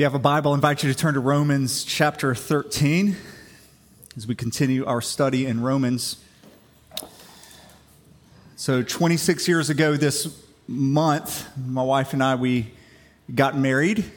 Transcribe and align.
If 0.00 0.02
you 0.02 0.06
have 0.06 0.14
a 0.14 0.18
Bible, 0.18 0.52
I 0.52 0.54
invite 0.54 0.82
you 0.82 0.90
to 0.90 0.98
turn 0.98 1.12
to 1.12 1.20
Romans 1.20 1.84
chapter 1.84 2.34
13 2.34 3.16
as 4.16 4.26
we 4.26 4.34
continue 4.34 4.86
our 4.86 5.02
study 5.02 5.44
in 5.44 5.60
Romans. 5.60 6.16
So, 8.56 8.82
26 8.82 9.46
years 9.46 9.68
ago 9.68 9.98
this 9.98 10.42
month, 10.66 11.46
my 11.66 11.82
wife 11.82 12.14
and 12.14 12.22
I, 12.22 12.36
we 12.36 12.72
got 13.34 13.58
married. 13.58 14.10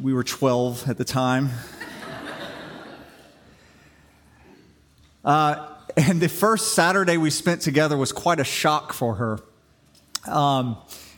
We 0.00 0.14
were 0.14 0.22
12 0.22 0.88
at 0.88 0.98
the 0.98 1.04
time. 1.04 1.50
Uh, 5.24 5.66
and 5.96 6.20
the 6.20 6.28
first 6.28 6.76
Saturday 6.76 7.16
we 7.16 7.30
spent 7.30 7.60
together 7.60 7.96
was 7.96 8.12
quite 8.12 8.38
a 8.38 8.44
shock 8.44 8.92
for 8.92 9.16
her. 9.16 9.40
Um, 10.28 10.76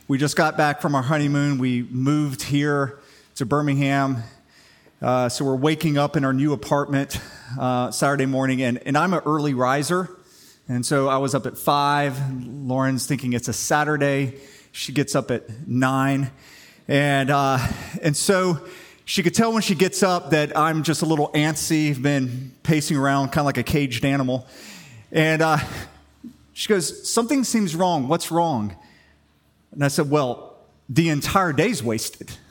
we 0.09 0.17
just 0.17 0.35
got 0.35 0.57
back 0.57 0.81
from 0.81 0.95
our 0.95 1.03
honeymoon. 1.03 1.59
We 1.59 1.83
moved 1.83 2.41
here 2.41 2.97
to 3.35 3.45
Birmingham. 3.45 4.23
Uh, 4.99 5.29
so 5.29 5.45
we're 5.45 5.55
waking 5.55 5.99
up 5.99 6.17
in 6.17 6.25
our 6.25 6.33
new 6.33 6.51
apartment 6.51 7.21
uh, 7.59 7.91
Saturday 7.91 8.25
morning, 8.25 8.63
and, 8.63 8.79
and 8.87 8.97
I'm 8.97 9.13
an 9.13 9.21
early 9.27 9.53
riser. 9.53 10.09
And 10.67 10.83
so 10.83 11.09
I 11.09 11.17
was 11.17 11.35
up 11.35 11.45
at 11.45 11.59
five. 11.59 12.17
Lauren's 12.43 13.05
thinking 13.05 13.33
it's 13.33 13.49
a 13.49 13.53
Saturday. 13.53 14.39
She 14.71 14.93
gets 14.93 15.13
up 15.13 15.29
at 15.29 15.67
nine. 15.67 16.31
And, 16.87 17.29
uh, 17.29 17.59
and 18.01 18.17
so 18.17 18.67
she 19.05 19.21
could 19.21 19.35
tell 19.35 19.53
when 19.53 19.61
she 19.61 19.75
gets 19.75 20.01
up 20.01 20.31
that 20.31 20.57
I'm 20.57 20.81
just 20.81 21.03
a 21.03 21.05
little 21.05 21.29
antsy, 21.33 22.01
been 22.01 22.51
pacing 22.63 22.97
around 22.97 23.27
kind 23.27 23.41
of 23.41 23.45
like 23.45 23.59
a 23.59 23.63
caged 23.63 24.03
animal. 24.03 24.47
And 25.11 25.43
uh, 25.43 25.59
she 26.53 26.67
goes, 26.67 27.07
Something 27.07 27.43
seems 27.43 27.75
wrong. 27.75 28.07
What's 28.07 28.31
wrong? 28.31 28.75
And 29.71 29.83
I 29.83 29.87
said, 29.87 30.09
Well, 30.09 30.57
the 30.87 31.09
entire 31.09 31.53
day's 31.53 31.83
wasted. 31.83 32.31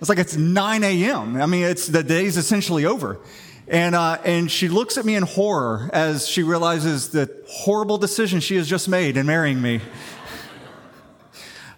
It's 0.00 0.08
like 0.10 0.18
it's 0.18 0.36
9 0.36 0.84
a.m. 0.84 1.40
I 1.40 1.46
mean, 1.46 1.64
it's 1.64 1.86
the 1.86 2.02
day's 2.02 2.36
essentially 2.36 2.84
over. 2.84 3.20
And, 3.66 3.94
uh, 3.94 4.18
and 4.22 4.50
she 4.50 4.68
looks 4.68 4.98
at 4.98 5.06
me 5.06 5.14
in 5.14 5.22
horror 5.22 5.88
as 5.94 6.28
she 6.28 6.42
realizes 6.42 7.08
the 7.08 7.34
horrible 7.48 7.96
decision 7.96 8.40
she 8.40 8.56
has 8.56 8.68
just 8.68 8.86
made 8.86 9.16
in 9.16 9.24
marrying 9.26 9.62
me. 9.62 9.80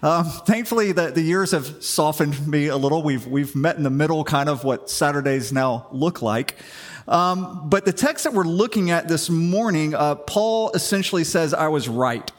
Um, 0.03 0.27
thankfully, 0.27 0.93
the, 0.93 1.11
the 1.11 1.23
years 1.23 1.53
have 1.53 1.83
softened 1.83 2.47
me 2.47 2.67
a 2.67 2.77
little. 2.77 3.03
We've, 3.03 3.27
we've 3.27 3.57
met 3.57 3.77
in 3.77 3.83
the 3.83 3.91
middle, 3.91 4.23
kind 4.25 4.49
of 4.49 4.63
what 4.63 4.91
Saturdays 4.91 5.53
now 5.53 5.89
look 5.91 6.21
like. 6.21 6.57
Um, 7.09 7.69
but 7.69 7.87
the 7.87 7.95
text 7.95 8.25
that 8.25 8.35
we're 8.35 8.45
looking 8.45 8.91
at 8.91 9.09
this 9.09 9.31
morning, 9.31 9.95
uh, 9.95 10.17
Paul 10.17 10.71
essentially 10.73 11.25
says, 11.25 11.55
I 11.55 11.69
was 11.69 11.89
right. 11.89 12.31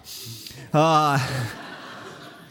Uh, 0.73 1.19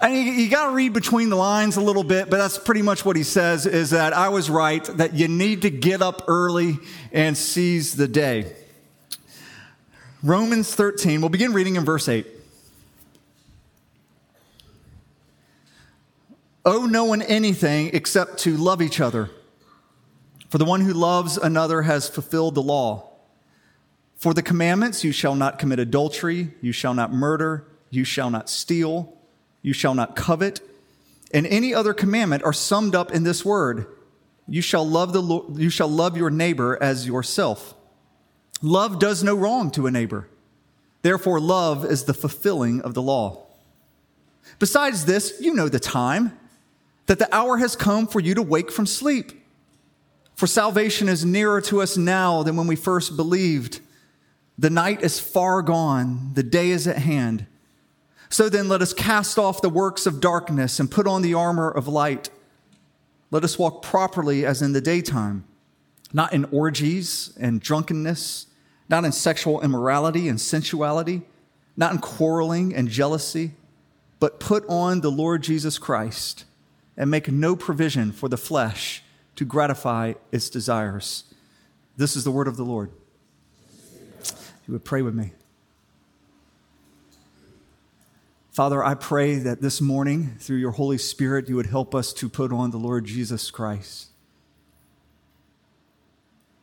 and 0.01 0.15
you, 0.15 0.21
you 0.21 0.49
got 0.49 0.71
to 0.71 0.75
read 0.75 0.93
between 0.93 1.29
the 1.29 1.37
lines 1.37 1.77
a 1.77 1.81
little 1.81 2.05
bit, 2.05 2.31
but 2.31 2.39
that's 2.39 2.59
pretty 2.59 2.83
much 2.83 3.05
what 3.05 3.17
he 3.17 3.23
says 3.23 3.67
is 3.67 3.91
that 3.91 4.13
I 4.13 4.29
was 4.29 4.49
right, 4.49 4.85
that 4.85 5.15
you 5.15 5.29
need 5.29 5.63
to 5.63 5.71
get 5.71 6.03
up 6.03 6.25
early 6.29 6.79
and 7.13 7.37
seize 7.37 7.97
the 7.97 8.09
day. 8.09 8.53
Romans 10.23 10.75
13, 10.75 11.21
we'll 11.21 11.29
begin 11.29 11.53
reading 11.53 11.77
in 11.77 11.85
verse 11.85 12.09
8. 12.09 12.27
Owe 16.65 16.87
no 16.87 17.05
one 17.05 17.23
anything 17.23 17.91
except 17.93 18.39
to 18.39 18.57
love 18.57 18.83
each 18.83 19.01
other. 19.01 19.31
For 20.49 20.59
the 20.59 20.65
one 20.65 20.81
who 20.81 20.93
loves 20.93 21.37
another 21.37 21.83
has 21.83 22.09
fulfilled 22.09 22.55
the 22.55 22.63
law. 22.63 23.11
For 24.17 24.35
the 24.35 24.43
commandments, 24.43 25.05
you 25.05 25.13
shall 25.13 25.35
not 25.35 25.59
commit 25.59 25.79
adultery, 25.79 26.55
you 26.61 26.73
shall 26.73 26.95
not 26.95 27.13
murder, 27.13 27.67
you 27.91 28.05
shall 28.05 28.31
not 28.31 28.49
steal, 28.49 29.17
you 29.63 29.73
shall 29.73 29.95
not 29.95 30.17
covet, 30.17 30.61
and 31.33 31.47
any 31.47 31.75
other 31.75 31.93
commandment 31.93 32.43
are 32.45 32.53
summed 32.53 32.95
up 32.95 33.13
in 33.13 33.25
this 33.25 33.45
word 33.45 33.87
you 34.49 34.63
shall 34.63 34.89
love, 34.89 35.13
the, 35.13 35.23
Lord, 35.23 35.59
you 35.59 35.71
shall 35.71 35.89
love 35.89 36.17
your 36.17 36.31
neighbor 36.31 36.81
as 36.81 37.07
yourself. 37.07 37.75
Love 38.63 38.99
does 38.99 39.23
no 39.23 39.35
wrong 39.35 39.71
to 39.73 39.87
a 39.87 39.91
neighbor. 39.91 40.29
Therefore, 41.03 41.41
love 41.41 41.85
is 41.85 42.05
the 42.05 42.15
fulfilling 42.15 42.81
of 42.83 42.95
the 42.95 43.03
law. 43.03 43.47
Besides 44.59 45.05
this, 45.05 45.39
you 45.41 45.55
know 45.55 45.69
the 45.69 45.81
time, 45.81 46.39
that 47.07 47.19
the 47.19 47.33
hour 47.35 47.59
has 47.59 47.77
come 47.77 48.07
for 48.07 48.21
you 48.21 48.35
to 48.35 48.43
wake 48.43 48.71
from 48.71 48.87
sleep. 48.87 49.33
For 50.35 50.47
salvation 50.47 51.09
is 51.09 51.25
nearer 51.25 51.61
to 51.63 51.81
us 51.83 51.97
now 51.97 52.43
than 52.43 52.57
when 52.57 52.67
we 52.67 52.77
first 52.77 53.17
believed. 53.17 53.81
The 54.59 54.71
night 54.71 55.03
is 55.03 55.21
far 55.21 55.63
gone, 55.63 56.33
the 56.35 56.43
day 56.43 56.71
is 56.71 56.87
at 56.87 56.99
hand. 56.99 57.47
So 58.29 58.49
then, 58.49 58.69
let 58.69 58.83
us 58.83 58.93
cast 58.93 59.39
off 59.39 59.63
the 59.63 59.69
works 59.69 60.07
of 60.07 60.21
darkness 60.21 60.81
and 60.81 60.91
put 60.91 61.07
on 61.07 61.23
the 61.23 61.35
armor 61.35 61.71
of 61.71 61.87
light. 61.87 62.31
Let 63.31 63.45
us 63.45 63.59
walk 63.59 63.83
properly 63.83 64.45
as 64.45 64.63
in 64.63 64.73
the 64.73 64.81
daytime, 64.81 65.45
not 66.13 66.33
in 66.33 66.45
orgies 66.47 67.37
and 67.41 67.61
drunkenness, 67.61 68.47
not 68.89 69.05
in 69.05 69.13
sexual 69.13 69.61
immorality 69.61 70.29
and 70.29 70.41
sensuality, 70.41 71.23
not 71.77 71.93
in 71.93 71.99
quarreling 71.99 72.75
and 72.75 72.89
jealousy, 72.89 73.53
but 74.19 74.41
put 74.41 74.65
on 74.69 75.01
the 75.01 75.11
Lord 75.11 75.43
Jesus 75.43 75.79
Christ 75.79 76.45
and 76.97 77.11
make 77.11 77.29
no 77.31 77.55
provision 77.55 78.13
for 78.13 78.29
the 78.29 78.37
flesh 78.37 79.03
to 79.37 79.45
gratify 79.45 80.15
its 80.33 80.49
desires. 80.49 81.25
This 81.97 82.17
is 82.17 82.25
the 82.25 82.31
word 82.31 82.49
of 82.49 82.57
the 82.57 82.65
Lord. 82.65 82.91
You 84.67 84.73
would 84.73 84.85
pray 84.85 85.03
with 85.03 85.15
me. 85.15 85.33
Father, 88.57 88.83
I 88.83 88.95
pray 88.95 89.35
that 89.35 89.61
this 89.61 89.83
morning, 89.83 90.35
through 90.39 90.57
your 90.57 90.71
Holy 90.71 90.97
Spirit, 90.97 91.47
you 91.47 91.57
would 91.57 91.67
help 91.67 91.95
us 91.95 92.15
to 92.15 92.27
put 92.27 92.51
on 92.55 92.71
the 92.71 92.79
Lord 92.79 93.05
Jesus 93.05 93.51
Christ. 93.51 94.07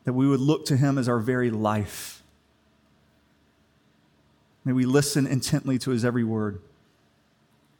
That 0.03 0.13
we 0.13 0.27
would 0.27 0.39
look 0.39 0.65
to 0.65 0.75
him 0.75 0.97
as 0.97 1.07
our 1.07 1.19
very 1.19 1.51
life. 1.51 2.23
May 4.65 4.71
we 4.71 4.85
listen 4.85 5.27
intently 5.27 5.77
to 5.77 5.91
his 5.91 6.03
every 6.03 6.23
word. 6.23 6.63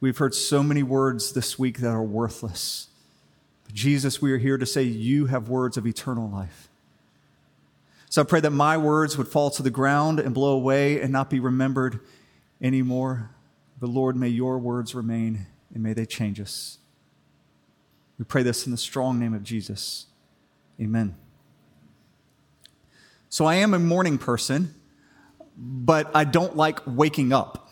We've 0.00 0.16
heard 0.16 0.36
so 0.36 0.62
many 0.62 0.84
words 0.84 1.32
this 1.32 1.58
week 1.58 1.78
that 1.78 1.90
are 1.90 2.00
worthless. 2.00 2.86
But 3.64 3.74
Jesus, 3.74 4.22
we 4.22 4.30
are 4.30 4.38
here 4.38 4.58
to 4.58 4.64
say 4.64 4.84
you 4.84 5.26
have 5.26 5.48
words 5.48 5.76
of 5.76 5.88
eternal 5.88 6.30
life. 6.30 6.68
So 8.10 8.22
I 8.22 8.24
pray 8.24 8.38
that 8.38 8.50
my 8.50 8.76
words 8.76 9.18
would 9.18 9.26
fall 9.26 9.50
to 9.50 9.62
the 9.64 9.70
ground 9.70 10.20
and 10.20 10.32
blow 10.32 10.52
away 10.52 11.00
and 11.00 11.10
not 11.10 11.30
be 11.30 11.40
remembered 11.40 11.98
anymore. 12.62 13.30
But 13.80 13.90
Lord, 13.90 14.16
may 14.16 14.28
your 14.28 14.58
words 14.58 14.94
remain 14.94 15.46
and 15.72 15.82
may 15.82 15.92
they 15.92 16.06
change 16.06 16.40
us. 16.40 16.78
We 18.18 18.24
pray 18.24 18.42
this 18.42 18.66
in 18.66 18.72
the 18.72 18.78
strong 18.78 19.18
name 19.18 19.34
of 19.34 19.42
Jesus. 19.42 20.06
Amen. 20.80 21.16
So 23.28 23.44
I 23.46 23.56
am 23.56 23.74
a 23.74 23.78
morning 23.78 24.18
person, 24.18 24.74
but 25.56 26.14
I 26.14 26.24
don't 26.24 26.56
like 26.56 26.80
waking 26.86 27.32
up. 27.32 27.68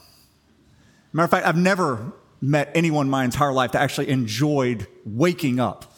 Matter 1.12 1.24
of 1.24 1.30
fact, 1.30 1.46
I've 1.46 1.56
never 1.56 2.12
met 2.40 2.72
anyone 2.74 3.08
my 3.08 3.24
entire 3.24 3.52
life 3.52 3.72
that 3.72 3.82
actually 3.82 4.08
enjoyed 4.08 4.88
waking 5.04 5.60
up. 5.60 5.91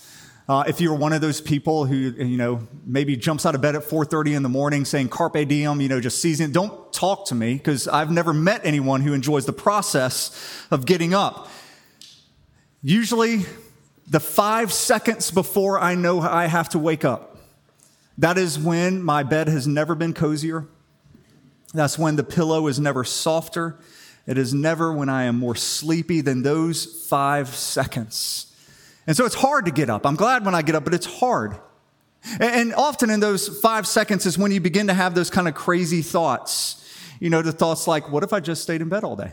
Uh, 0.46 0.62
if 0.66 0.78
you're 0.78 0.94
one 0.94 1.14
of 1.14 1.22
those 1.22 1.40
people 1.40 1.86
who, 1.86 1.96
you 1.96 2.36
know, 2.36 2.66
maybe 2.84 3.16
jumps 3.16 3.46
out 3.46 3.54
of 3.54 3.62
bed 3.62 3.74
at 3.74 3.82
4.30 3.82 4.36
in 4.36 4.42
the 4.42 4.48
morning 4.48 4.84
saying 4.84 5.08
carpe 5.08 5.48
diem, 5.48 5.80
you 5.80 5.88
know, 5.88 6.00
just 6.00 6.20
seizing, 6.20 6.52
don't 6.52 6.92
talk 6.92 7.26
to 7.26 7.34
me 7.34 7.54
because 7.54 7.88
I've 7.88 8.10
never 8.10 8.34
met 8.34 8.60
anyone 8.62 9.00
who 9.00 9.14
enjoys 9.14 9.46
the 9.46 9.54
process 9.54 10.66
of 10.70 10.84
getting 10.84 11.14
up. 11.14 11.48
Usually 12.82 13.46
the 14.06 14.20
five 14.20 14.70
seconds 14.70 15.30
before 15.30 15.80
I 15.80 15.94
know 15.94 16.20
I 16.20 16.44
have 16.44 16.68
to 16.70 16.78
wake 16.78 17.06
up, 17.06 17.38
that 18.18 18.36
is 18.36 18.58
when 18.58 19.02
my 19.02 19.22
bed 19.22 19.48
has 19.48 19.66
never 19.66 19.94
been 19.94 20.12
cozier. 20.12 20.66
That's 21.72 21.98
when 21.98 22.16
the 22.16 22.22
pillow 22.22 22.66
is 22.66 22.78
never 22.78 23.02
softer. 23.02 23.78
It 24.26 24.36
is 24.36 24.52
never 24.52 24.92
when 24.92 25.08
I 25.08 25.24
am 25.24 25.38
more 25.38 25.54
sleepy 25.54 26.20
than 26.20 26.42
those 26.42 26.84
five 27.08 27.48
seconds. 27.48 28.53
And 29.06 29.16
so 29.16 29.24
it's 29.24 29.34
hard 29.34 29.66
to 29.66 29.70
get 29.70 29.90
up. 29.90 30.06
I'm 30.06 30.16
glad 30.16 30.44
when 30.44 30.54
I 30.54 30.62
get 30.62 30.74
up, 30.74 30.84
but 30.84 30.94
it's 30.94 31.06
hard. 31.06 31.56
And 32.40 32.72
often 32.74 33.10
in 33.10 33.20
those 33.20 33.60
five 33.60 33.86
seconds 33.86 34.24
is 34.24 34.38
when 34.38 34.50
you 34.50 34.60
begin 34.60 34.86
to 34.86 34.94
have 34.94 35.14
those 35.14 35.28
kind 35.28 35.46
of 35.46 35.54
crazy 35.54 36.00
thoughts. 36.00 36.80
You 37.20 37.30
know, 37.30 37.42
the 37.42 37.52
thoughts 37.52 37.86
like, 37.86 38.10
what 38.10 38.22
if 38.22 38.32
I 38.32 38.40
just 38.40 38.62
stayed 38.62 38.80
in 38.80 38.88
bed 38.88 39.04
all 39.04 39.16
day? 39.16 39.32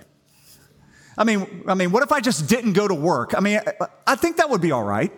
I 1.17 1.23
mean, 1.23 1.63
I 1.67 1.73
mean, 1.73 1.91
what 1.91 2.03
if 2.03 2.11
I 2.11 2.19
just 2.19 2.49
didn't 2.49 2.73
go 2.73 2.87
to 2.87 2.93
work? 2.93 3.33
I 3.35 3.39
mean, 3.39 3.61
I 4.05 4.15
think 4.15 4.37
that 4.37 4.49
would 4.49 4.61
be 4.61 4.71
all 4.71 4.83
right. 4.83 5.11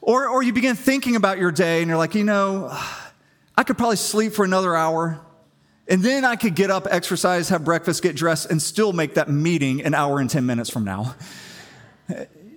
Or, 0.00 0.28
or 0.28 0.42
you 0.42 0.52
begin 0.52 0.76
thinking 0.76 1.16
about 1.16 1.38
your 1.38 1.52
day 1.52 1.80
and 1.80 1.88
you're 1.88 1.98
like, 1.98 2.14
you 2.14 2.24
know, 2.24 2.68
I 3.56 3.64
could 3.64 3.76
probably 3.76 3.96
sleep 3.96 4.32
for 4.32 4.44
another 4.44 4.74
hour. 4.74 5.20
And 5.88 6.02
then 6.02 6.24
I 6.24 6.36
could 6.36 6.54
get 6.54 6.70
up, 6.70 6.86
exercise, 6.90 7.48
have 7.48 7.64
breakfast, 7.64 8.02
get 8.02 8.14
dressed, 8.14 8.50
and 8.50 8.60
still 8.60 8.92
make 8.92 9.14
that 9.14 9.30
meeting 9.30 9.82
an 9.82 9.94
hour 9.94 10.20
and 10.20 10.28
10 10.28 10.44
minutes 10.44 10.70
from 10.70 10.84
now 10.84 11.14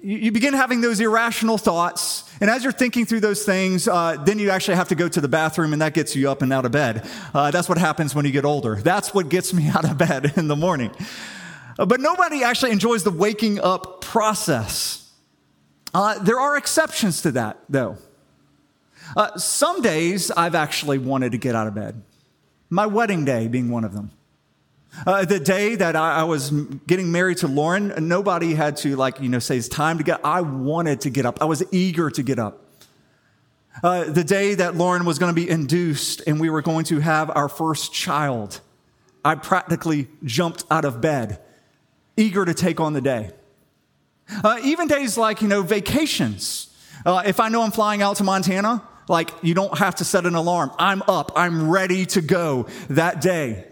you 0.01 0.31
begin 0.31 0.53
having 0.53 0.81
those 0.81 0.99
irrational 0.99 1.57
thoughts. 1.57 2.23
And 2.41 2.49
as 2.49 2.63
you're 2.63 2.73
thinking 2.73 3.05
through 3.05 3.19
those 3.19 3.45
things, 3.45 3.87
uh, 3.87 4.17
then 4.25 4.39
you 4.39 4.49
actually 4.49 4.75
have 4.75 4.87
to 4.89 4.95
go 4.95 5.07
to 5.07 5.21
the 5.21 5.27
bathroom, 5.27 5.73
and 5.73 5.81
that 5.81 5.93
gets 5.93 6.15
you 6.15 6.29
up 6.29 6.41
and 6.41 6.51
out 6.51 6.65
of 6.65 6.71
bed. 6.71 7.07
Uh, 7.33 7.51
that's 7.51 7.69
what 7.69 7.77
happens 7.77 8.15
when 8.15 8.25
you 8.25 8.31
get 8.31 8.45
older. 8.45 8.75
That's 8.75 9.13
what 9.13 9.29
gets 9.29 9.53
me 9.53 9.69
out 9.75 9.89
of 9.89 9.97
bed 9.97 10.33
in 10.37 10.47
the 10.47 10.55
morning. 10.55 10.91
Uh, 11.77 11.85
but 11.85 11.99
nobody 11.99 12.43
actually 12.43 12.71
enjoys 12.71 13.03
the 13.03 13.11
waking 13.11 13.59
up 13.59 14.01
process. 14.01 15.11
Uh, 15.93 16.17
there 16.19 16.39
are 16.39 16.57
exceptions 16.57 17.21
to 17.21 17.31
that, 17.33 17.59
though. 17.69 17.97
Uh, 19.15 19.37
some 19.37 19.81
days 19.81 20.31
I've 20.31 20.55
actually 20.55 20.97
wanted 20.97 21.33
to 21.33 21.37
get 21.37 21.53
out 21.53 21.67
of 21.67 21.75
bed, 21.75 22.01
my 22.69 22.85
wedding 22.85 23.25
day 23.25 23.47
being 23.47 23.69
one 23.69 23.83
of 23.83 23.93
them. 23.93 24.11
Uh, 25.05 25.25
the 25.25 25.39
day 25.39 25.75
that 25.75 25.95
I, 25.95 26.19
I, 26.19 26.23
was 26.25 26.51
getting 26.51 27.11
married 27.11 27.37
to 27.37 27.47
Lauren, 27.47 27.93
nobody 28.07 28.53
had 28.53 28.77
to, 28.77 28.95
like, 28.95 29.21
you 29.21 29.29
know, 29.29 29.39
say 29.39 29.57
it's 29.57 29.69
time 29.69 29.97
to 29.97 30.03
get. 30.03 30.19
I 30.23 30.41
wanted 30.41 31.01
to 31.01 31.09
get 31.09 31.25
up. 31.25 31.41
I 31.41 31.45
was 31.45 31.63
eager 31.71 32.09
to 32.09 32.21
get 32.21 32.39
up. 32.39 32.61
Uh, 33.83 34.03
the 34.03 34.23
day 34.23 34.53
that 34.55 34.75
Lauren 34.75 35.05
was 35.05 35.17
going 35.17 35.33
to 35.33 35.35
be 35.35 35.49
induced 35.49 36.21
and 36.27 36.39
we 36.39 36.49
were 36.49 36.61
going 36.61 36.85
to 36.85 36.99
have 36.99 37.29
our 37.29 37.47
first 37.47 37.93
child, 37.93 38.59
I 39.23 39.35
practically 39.35 40.07
jumped 40.23 40.65
out 40.69 40.83
of 40.83 40.99
bed, 40.99 41.39
eager 42.17 42.43
to 42.43 42.53
take 42.53 42.79
on 42.79 42.93
the 42.93 43.01
day. 43.01 43.31
Uh, 44.43 44.59
even 44.63 44.87
days 44.87 45.17
like, 45.17 45.41
you 45.41 45.47
know, 45.47 45.61
vacations. 45.61 46.67
Uh, 47.05 47.23
if 47.25 47.39
I 47.39 47.49
know 47.49 47.63
I'm 47.63 47.71
flying 47.71 48.01
out 48.01 48.17
to 48.17 48.23
Montana, 48.23 48.83
like, 49.07 49.31
you 49.41 49.53
don't 49.53 49.77
have 49.77 49.95
to 49.95 50.05
set 50.05 50.25
an 50.25 50.35
alarm. 50.35 50.71
I'm 50.77 51.01
up. 51.03 51.31
I'm 51.35 51.69
ready 51.69 52.05
to 52.07 52.21
go 52.21 52.67
that 52.89 53.21
day. 53.21 53.70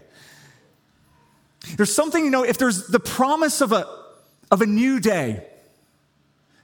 There's 1.76 1.94
something, 1.94 2.24
you 2.24 2.30
know, 2.30 2.44
if 2.44 2.58
there's 2.58 2.86
the 2.86 3.00
promise 3.00 3.60
of 3.60 3.72
a, 3.72 3.86
of 4.50 4.62
a 4.62 4.66
new 4.66 5.00
day, 5.00 5.46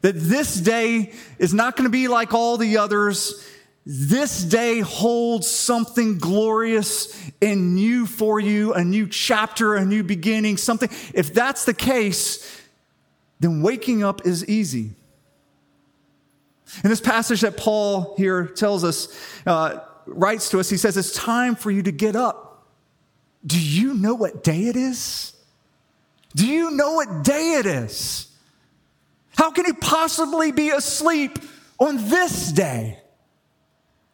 that 0.02 0.14
this 0.14 0.54
day 0.54 1.12
is 1.38 1.52
not 1.52 1.76
going 1.76 1.84
to 1.84 1.90
be 1.90 2.08
like 2.08 2.32
all 2.32 2.56
the 2.56 2.78
others. 2.78 3.44
This 3.84 4.42
day 4.42 4.80
holds 4.80 5.48
something 5.48 6.18
glorious 6.18 7.30
and 7.40 7.74
new 7.74 8.06
for 8.06 8.38
you, 8.38 8.72
a 8.74 8.84
new 8.84 9.08
chapter, 9.08 9.74
a 9.74 9.84
new 9.84 10.02
beginning, 10.02 10.56
something. 10.56 10.88
If 11.14 11.34
that's 11.34 11.64
the 11.64 11.74
case, 11.74 12.62
then 13.40 13.62
waking 13.62 14.02
up 14.02 14.26
is 14.26 14.46
easy. 14.48 14.92
In 16.82 16.90
this 16.90 17.00
passage 17.00 17.42
that 17.42 17.56
Paul 17.56 18.14
here 18.16 18.46
tells 18.46 18.84
us, 18.84 19.08
uh, 19.46 19.80
writes 20.06 20.50
to 20.50 20.60
us, 20.60 20.68
he 20.68 20.76
says, 20.76 20.96
It's 20.96 21.12
time 21.12 21.54
for 21.54 21.70
you 21.70 21.82
to 21.82 21.92
get 21.92 22.16
up. 22.16 22.45
Do 23.46 23.60
you 23.60 23.94
know 23.94 24.14
what 24.14 24.43
day 24.43 24.64
it 24.64 24.76
is? 24.76 25.32
Do 26.34 26.46
you 26.46 26.70
know 26.72 26.94
what 26.94 27.22
day 27.22 27.54
it 27.58 27.66
is? 27.66 28.28
How 29.37 29.50
can 29.50 29.66
you 29.66 29.75
possibly 29.75 30.50
be 30.52 30.70
asleep 30.70 31.38
on 31.78 32.08
this 32.08 32.50
day? 32.52 32.98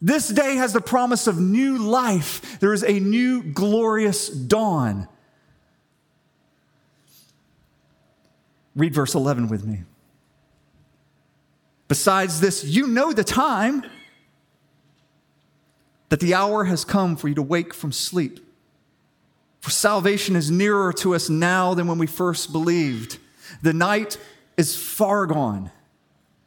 This 0.00 0.28
day 0.28 0.56
has 0.56 0.72
the 0.72 0.80
promise 0.80 1.26
of 1.26 1.40
new 1.40 1.78
life. 1.78 2.58
There 2.58 2.72
is 2.72 2.82
a 2.82 2.98
new 2.98 3.42
glorious 3.42 4.28
dawn. 4.28 5.08
Read 8.74 8.94
verse 8.94 9.14
11 9.14 9.48
with 9.48 9.64
me. 9.64 9.84
Besides 11.88 12.40
this, 12.40 12.64
you 12.64 12.86
know 12.88 13.12
the 13.12 13.24
time 13.24 13.84
that 16.08 16.20
the 16.20 16.34
hour 16.34 16.64
has 16.64 16.84
come 16.84 17.16
for 17.16 17.28
you 17.28 17.34
to 17.34 17.42
wake 17.42 17.72
from 17.72 17.92
sleep. 17.92 18.40
For 19.62 19.70
salvation 19.70 20.34
is 20.34 20.50
nearer 20.50 20.92
to 20.94 21.14
us 21.14 21.30
now 21.30 21.72
than 21.72 21.86
when 21.86 21.96
we 21.96 22.08
first 22.08 22.50
believed. 22.50 23.18
The 23.62 23.72
night 23.72 24.18
is 24.56 24.76
far 24.76 25.24
gone, 25.24 25.70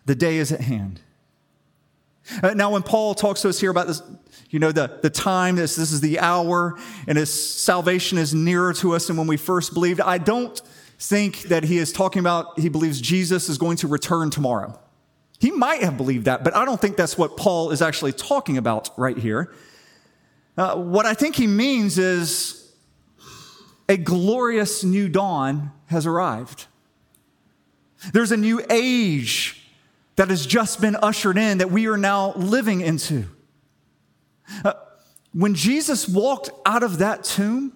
the 0.05 0.15
day 0.15 0.35
is 0.37 0.51
at 0.51 0.59
hand. 0.59 0.99
Uh, 2.43 2.53
now, 2.55 2.71
when 2.71 2.83
Paul 2.83 3.15
talks 3.15 3.41
to 3.43 3.49
us 3.49 3.59
here 3.59 3.71
about 3.71 3.87
this, 3.87 4.01
you 4.49 4.59
know, 4.59 4.73
the, 4.73 4.99
the 5.01 5.09
time, 5.09 5.55
this, 5.55 5.77
this 5.77 5.93
is 5.93 6.01
the 6.01 6.19
hour, 6.19 6.77
and 7.07 7.17
his 7.17 7.31
salvation 7.31 8.17
is 8.17 8.33
nearer 8.33 8.73
to 8.73 8.93
us 8.95 9.07
than 9.07 9.15
when 9.15 9.27
we 9.27 9.37
first 9.37 9.73
believed, 9.73 10.01
I 10.01 10.17
don't 10.17 10.59
think 10.99 11.43
that 11.43 11.63
he 11.63 11.77
is 11.77 11.93
talking 11.93 12.19
about 12.19 12.59
he 12.59 12.67
believes 12.67 12.99
Jesus 12.99 13.47
is 13.47 13.57
going 13.57 13.77
to 13.77 13.87
return 13.87 14.29
tomorrow. 14.29 14.77
He 15.39 15.51
might 15.51 15.83
have 15.83 15.95
believed 15.95 16.25
that, 16.25 16.43
but 16.43 16.53
I 16.53 16.65
don't 16.65 16.81
think 16.81 16.97
that's 16.97 17.17
what 17.17 17.37
Paul 17.37 17.71
is 17.71 17.81
actually 17.81 18.11
talking 18.11 18.57
about 18.57 18.89
right 18.97 19.17
here. 19.17 19.53
Uh, 20.57 20.75
what 20.75 21.05
I 21.05 21.13
think 21.13 21.35
he 21.35 21.47
means 21.47 21.97
is 21.97 22.64
a 23.87 23.97
glorious 23.97 24.83
new 24.83 25.09
dawn 25.09 25.71
has 25.87 26.05
arrived. 26.05 26.65
There's 28.13 28.31
a 28.31 28.37
new 28.37 28.61
age 28.69 29.61
that 30.15 30.29
has 30.29 30.45
just 30.45 30.81
been 30.81 30.95
ushered 30.95 31.37
in 31.37 31.59
that 31.59 31.71
we 31.71 31.87
are 31.87 31.97
now 31.97 32.33
living 32.33 32.81
into. 32.81 33.25
Uh, 34.63 34.73
when 35.33 35.53
Jesus 35.55 36.07
walked 36.07 36.49
out 36.65 36.83
of 36.83 36.99
that 36.99 37.23
tomb, 37.23 37.73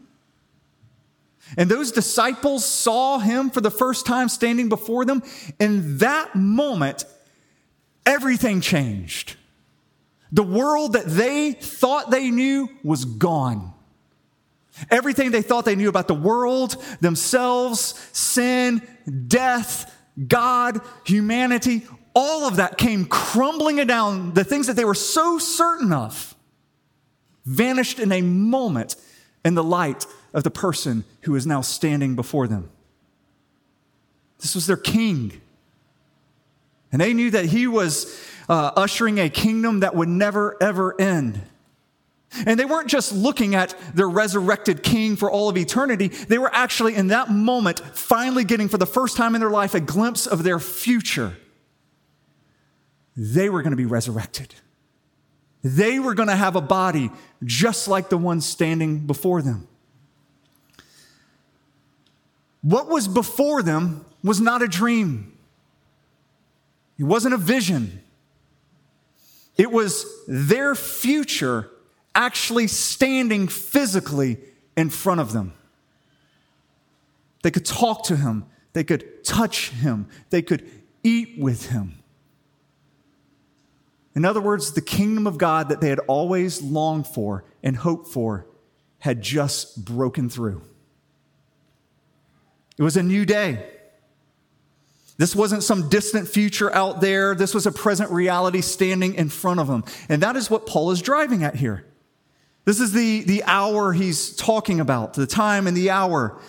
and 1.58 1.70
those 1.70 1.92
disciples 1.92 2.64
saw 2.64 3.20
him 3.20 3.50
for 3.50 3.60
the 3.60 3.72
first 3.72 4.06
time 4.06 4.30
standing 4.30 4.70
before 4.70 5.04
them, 5.04 5.24
in 5.60 5.98
that 5.98 6.36
moment, 6.36 7.06
everything 8.06 8.62
changed. 8.62 9.36
The 10.32 10.44
world 10.44 10.94
that 10.94 11.08
they 11.08 11.54
thought 11.54 12.12
they 12.12 12.30
knew 12.30 12.70
was 12.84 13.04
gone. 13.04 13.74
Everything 14.90 15.32
they 15.32 15.42
thought 15.42 15.66
they 15.66 15.76
knew 15.76 15.90
about 15.90 16.08
the 16.08 16.14
world, 16.14 16.82
themselves, 17.02 18.10
sin, 18.14 18.82
death, 19.28 19.96
God, 20.28 20.82
humanity, 21.06 21.86
all 22.14 22.48
of 22.48 22.58
that 22.58 22.78
came 22.78 23.06
crumbling 23.06 23.78
down. 23.88 24.34
The 24.34 24.44
things 24.44 24.68
that 24.68 24.76
they 24.76 24.86
were 24.86 24.96
so 24.96 25.38
certain 25.38 25.94
of 25.94 26.36
vanished 27.46 28.00
in 28.00 28.12
a 28.12 28.22
moment 28.22 28.96
in 29.46 29.56
the 29.56 29.64
light 29.64 30.06
of 30.34 30.44
the 30.44 30.52
person 30.52 31.04
who 31.22 31.36
is 31.36 31.48
now 31.48 31.62
standing 31.62 32.16
before 32.16 32.48
them. 32.48 32.70
This 34.40 34.56
was 34.56 34.68
their 34.68 34.78
king. 34.78 35.42
And 36.92 37.02
they 37.02 37.14
knew 37.14 37.32
that 37.32 37.46
he 37.46 37.68
was 37.68 38.20
uh, 38.48 38.72
ushering 38.76 39.20
a 39.20 39.30
kingdom 39.30 39.82
that 39.82 39.96
would 39.96 40.10
never, 40.10 40.58
ever 40.62 41.00
end. 41.00 41.42
And 42.46 42.60
they 42.60 42.66
weren't 42.66 42.88
just 42.88 43.12
looking 43.12 43.56
at 43.56 43.76
their 43.94 44.08
resurrected 44.08 44.84
king 44.84 45.16
for 45.16 45.32
all 45.32 45.50
of 45.50 45.58
eternity. 45.58 46.10
They 46.10 46.38
were 46.38 46.54
actually, 46.54 46.96
in 46.96 47.08
that 47.08 47.30
moment, 47.32 47.80
finally 47.80 48.44
getting, 48.44 48.70
for 48.70 48.78
the 48.78 48.86
first 48.86 49.18
time 49.18 49.36
in 49.36 49.42
their 49.42 49.50
life, 49.50 49.74
a 49.74 49.80
glimpse 49.80 50.28
of 50.28 50.44
their 50.44 50.60
future. 50.60 51.38
They 53.18 53.50
were 53.50 53.62
going 53.64 53.72
to 53.72 53.78
be 53.78 53.86
resurrected. 53.86 54.54
They 55.64 56.00
were 56.00 56.14
going 56.14 56.30
to 56.30 56.36
have 56.36 56.56
a 56.56 56.62
body 56.62 57.10
just 57.44 57.88
like 57.88 58.10
the 58.10 58.18
one 58.18 58.42
standing 58.42 59.00
before 59.00 59.42
them. 59.42 59.68
What 62.62 62.88
was 62.88 63.08
before 63.08 63.64
them 63.64 64.06
was 64.24 64.40
not 64.40 64.62
a 64.62 64.68
dream, 64.68 65.38
it 66.98 67.04
wasn't 67.04 67.34
a 67.34 67.38
vision. 67.38 68.04
It 69.58 69.72
was 69.74 70.06
their 70.26 70.74
future 70.74 71.70
actually 72.16 72.68
standing 72.68 73.48
physically 73.48 74.38
in 74.76 74.90
front 74.90 75.22
of 75.22 75.34
them. 75.34 75.54
They 77.44 77.52
could 77.52 77.66
talk 77.66 78.04
to 78.06 78.16
him, 78.16 78.46
they 78.74 78.84
could 78.84 79.24
touch 79.24 79.70
him, 79.70 80.08
they 80.30 80.42
could 80.42 80.70
eat 81.04 81.40
with 81.40 81.70
him. 81.70 81.96
In 84.16 84.26
other 84.26 84.42
words, 84.42 84.74
the 84.74 84.82
kingdom 84.82 85.28
of 85.28 85.38
God 85.38 85.70
that 85.70 85.82
they 85.82 85.90
had 85.90 86.00
always 86.00 86.62
longed 86.62 87.08
for 87.08 87.46
and 87.64 87.76
hoped 87.78 88.08
for 88.08 88.48
had 89.00 89.22
just 89.22 89.86
broken 89.86 90.30
through. 90.30 90.62
It 92.78 92.84
was 92.84 92.98
a 92.98 93.04
new 93.04 93.26
day. 93.26 93.66
This 95.18 95.36
wasn't 95.36 95.64
some 95.64 95.90
distant 95.90 96.30
future 96.30 96.74
out 96.74 97.02
there. 97.02 97.36
This 97.36 97.54
was 97.54 97.66
a 97.66 97.74
present 97.74 98.10
reality 98.10 98.62
standing 98.62 99.16
in 99.16 99.28
front 99.28 99.60
of 99.60 99.68
them. 99.68 99.84
And 100.08 100.24
that 100.24 100.38
is 100.38 100.50
what 100.50 100.66
Paul 100.66 100.92
is 100.92 101.02
driving 101.02 101.44
at 101.44 101.56
here. 101.56 101.86
This 102.70 102.82
is 102.82 102.92
the, 102.92 103.24
the 103.24 103.44
hour 103.46 103.94
he's 103.94 104.36
talking 104.36 104.80
about, 104.80 105.16
the 105.16 105.26
time 105.26 105.66
and 105.66 105.76
the 105.76 105.90
hour. 105.90 106.40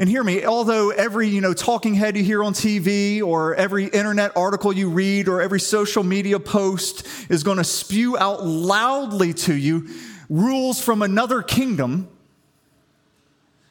And 0.00 0.08
hear 0.08 0.24
me, 0.24 0.44
although 0.44 0.90
every, 0.90 1.28
you 1.28 1.40
know, 1.40 1.54
talking 1.54 1.94
head 1.94 2.16
you 2.16 2.24
hear 2.24 2.42
on 2.42 2.54
TV 2.54 3.22
or 3.22 3.54
every 3.54 3.84
internet 3.84 4.36
article 4.36 4.72
you 4.72 4.90
read 4.90 5.28
or 5.28 5.40
every 5.40 5.60
social 5.60 6.02
media 6.02 6.40
post 6.40 7.06
is 7.30 7.44
going 7.44 7.58
to 7.58 7.62
spew 7.62 8.18
out 8.18 8.44
loudly 8.44 9.32
to 9.32 9.54
you 9.54 9.88
rules 10.28 10.82
from 10.82 11.02
another 11.02 11.40
kingdom, 11.40 12.08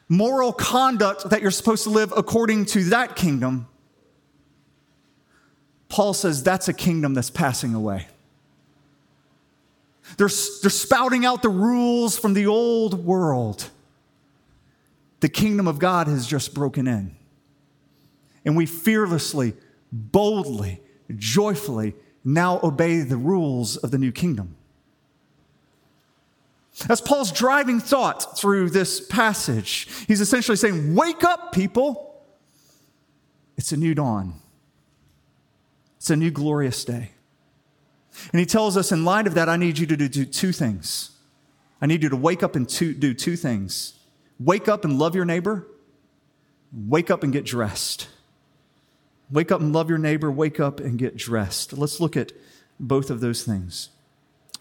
moral 0.08 0.54
conduct 0.54 1.28
that 1.28 1.42
you're 1.42 1.50
supposed 1.50 1.84
to 1.84 1.90
live 1.90 2.14
according 2.16 2.64
to 2.64 2.84
that 2.84 3.14
kingdom, 3.14 3.68
Paul 5.90 6.14
says 6.14 6.42
that's 6.42 6.68
a 6.68 6.72
kingdom 6.72 7.12
that's 7.12 7.28
passing 7.28 7.74
away. 7.74 8.06
They're, 10.16 10.28
they're 10.62 10.70
spouting 10.70 11.26
out 11.26 11.42
the 11.42 11.48
rules 11.48 12.18
from 12.18 12.34
the 12.34 12.46
old 12.46 13.04
world. 13.04 13.70
The 15.20 15.28
kingdom 15.28 15.66
of 15.66 15.78
God 15.78 16.06
has 16.06 16.26
just 16.26 16.54
broken 16.54 16.86
in. 16.86 17.16
And 18.44 18.56
we 18.56 18.66
fearlessly, 18.66 19.54
boldly, 19.90 20.80
joyfully 21.14 21.94
now 22.24 22.60
obey 22.62 23.00
the 23.00 23.16
rules 23.16 23.76
of 23.76 23.90
the 23.90 23.98
new 23.98 24.12
kingdom. 24.12 24.56
As 26.88 27.00
Paul's 27.00 27.32
driving 27.32 27.80
thought 27.80 28.38
through 28.38 28.70
this 28.70 29.00
passage, 29.00 29.88
he's 30.06 30.20
essentially 30.20 30.56
saying, 30.56 30.94
Wake 30.94 31.24
up, 31.24 31.52
people. 31.52 32.24
It's 33.56 33.72
a 33.72 33.76
new 33.76 33.94
dawn. 33.94 34.34
It's 35.96 36.10
a 36.10 36.16
new 36.16 36.30
glorious 36.30 36.84
day. 36.84 37.12
And 38.32 38.40
he 38.40 38.46
tells 38.46 38.76
us, 38.76 38.92
in 38.92 39.04
light 39.04 39.26
of 39.26 39.34
that, 39.34 39.48
I 39.48 39.56
need 39.56 39.78
you 39.78 39.86
to 39.86 39.96
do 39.96 40.24
two 40.24 40.52
things. 40.52 41.10
I 41.80 41.86
need 41.86 42.02
you 42.02 42.08
to 42.08 42.16
wake 42.16 42.42
up 42.42 42.56
and 42.56 42.66
do 42.66 43.14
two 43.14 43.36
things 43.36 43.94
wake 44.38 44.68
up 44.68 44.84
and 44.84 44.98
love 44.98 45.14
your 45.14 45.24
neighbor, 45.24 45.66
wake 46.72 47.10
up 47.10 47.22
and 47.22 47.32
get 47.32 47.44
dressed. 47.44 48.08
Wake 49.30 49.50
up 49.50 49.60
and 49.60 49.72
love 49.72 49.88
your 49.88 49.98
neighbor, 49.98 50.30
wake 50.30 50.60
up 50.60 50.78
and 50.78 50.98
get 50.98 51.16
dressed. 51.16 51.72
Let's 51.72 52.00
look 52.00 52.16
at 52.16 52.32
both 52.78 53.10
of 53.10 53.20
those 53.20 53.42
things. 53.42 53.88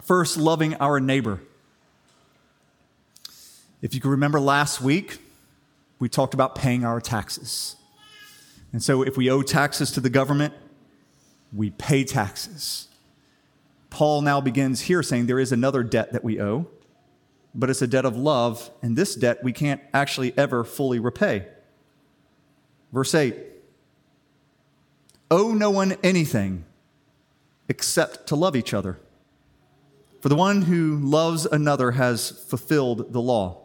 First, 0.01 0.37
loving 0.37 0.75
our 0.75 0.99
neighbor. 0.99 1.41
If 3.81 3.93
you 3.93 4.01
can 4.01 4.11
remember 4.11 4.39
last 4.39 4.81
week, 4.81 5.19
we 5.99 6.09
talked 6.09 6.33
about 6.33 6.55
paying 6.55 6.83
our 6.83 6.99
taxes. 6.99 7.75
And 8.71 8.81
so, 8.81 9.03
if 9.03 9.17
we 9.17 9.29
owe 9.29 9.41
taxes 9.41 9.91
to 9.91 10.01
the 10.01 10.09
government, 10.09 10.53
we 11.53 11.69
pay 11.69 12.03
taxes. 12.03 12.87
Paul 13.95 14.23
now 14.23 14.41
begins 14.41 14.81
here 14.81 15.01
saying 15.01 15.27
there 15.27 15.39
is 15.39 15.53
another 15.53 15.81
debt 15.81 16.11
that 16.11 16.21
we 16.21 16.41
owe, 16.41 16.67
but 17.53 17.69
it's 17.69 17.81
a 17.81 17.87
debt 17.87 18.03
of 18.03 18.17
love, 18.17 18.69
and 18.81 18.97
this 18.97 19.15
debt 19.15 19.41
we 19.41 19.53
can't 19.53 19.79
actually 19.93 20.37
ever 20.37 20.65
fully 20.65 20.99
repay. 20.99 21.47
Verse 22.91 23.15
8 23.15 23.37
Owe 25.31 25.53
no 25.53 25.69
one 25.69 25.95
anything 26.03 26.65
except 27.69 28.27
to 28.27 28.35
love 28.35 28.57
each 28.57 28.73
other. 28.73 28.99
For 30.19 30.27
the 30.27 30.35
one 30.35 30.63
who 30.63 30.97
loves 30.97 31.45
another 31.45 31.91
has 31.91 32.31
fulfilled 32.31 33.13
the 33.13 33.21
law. 33.21 33.61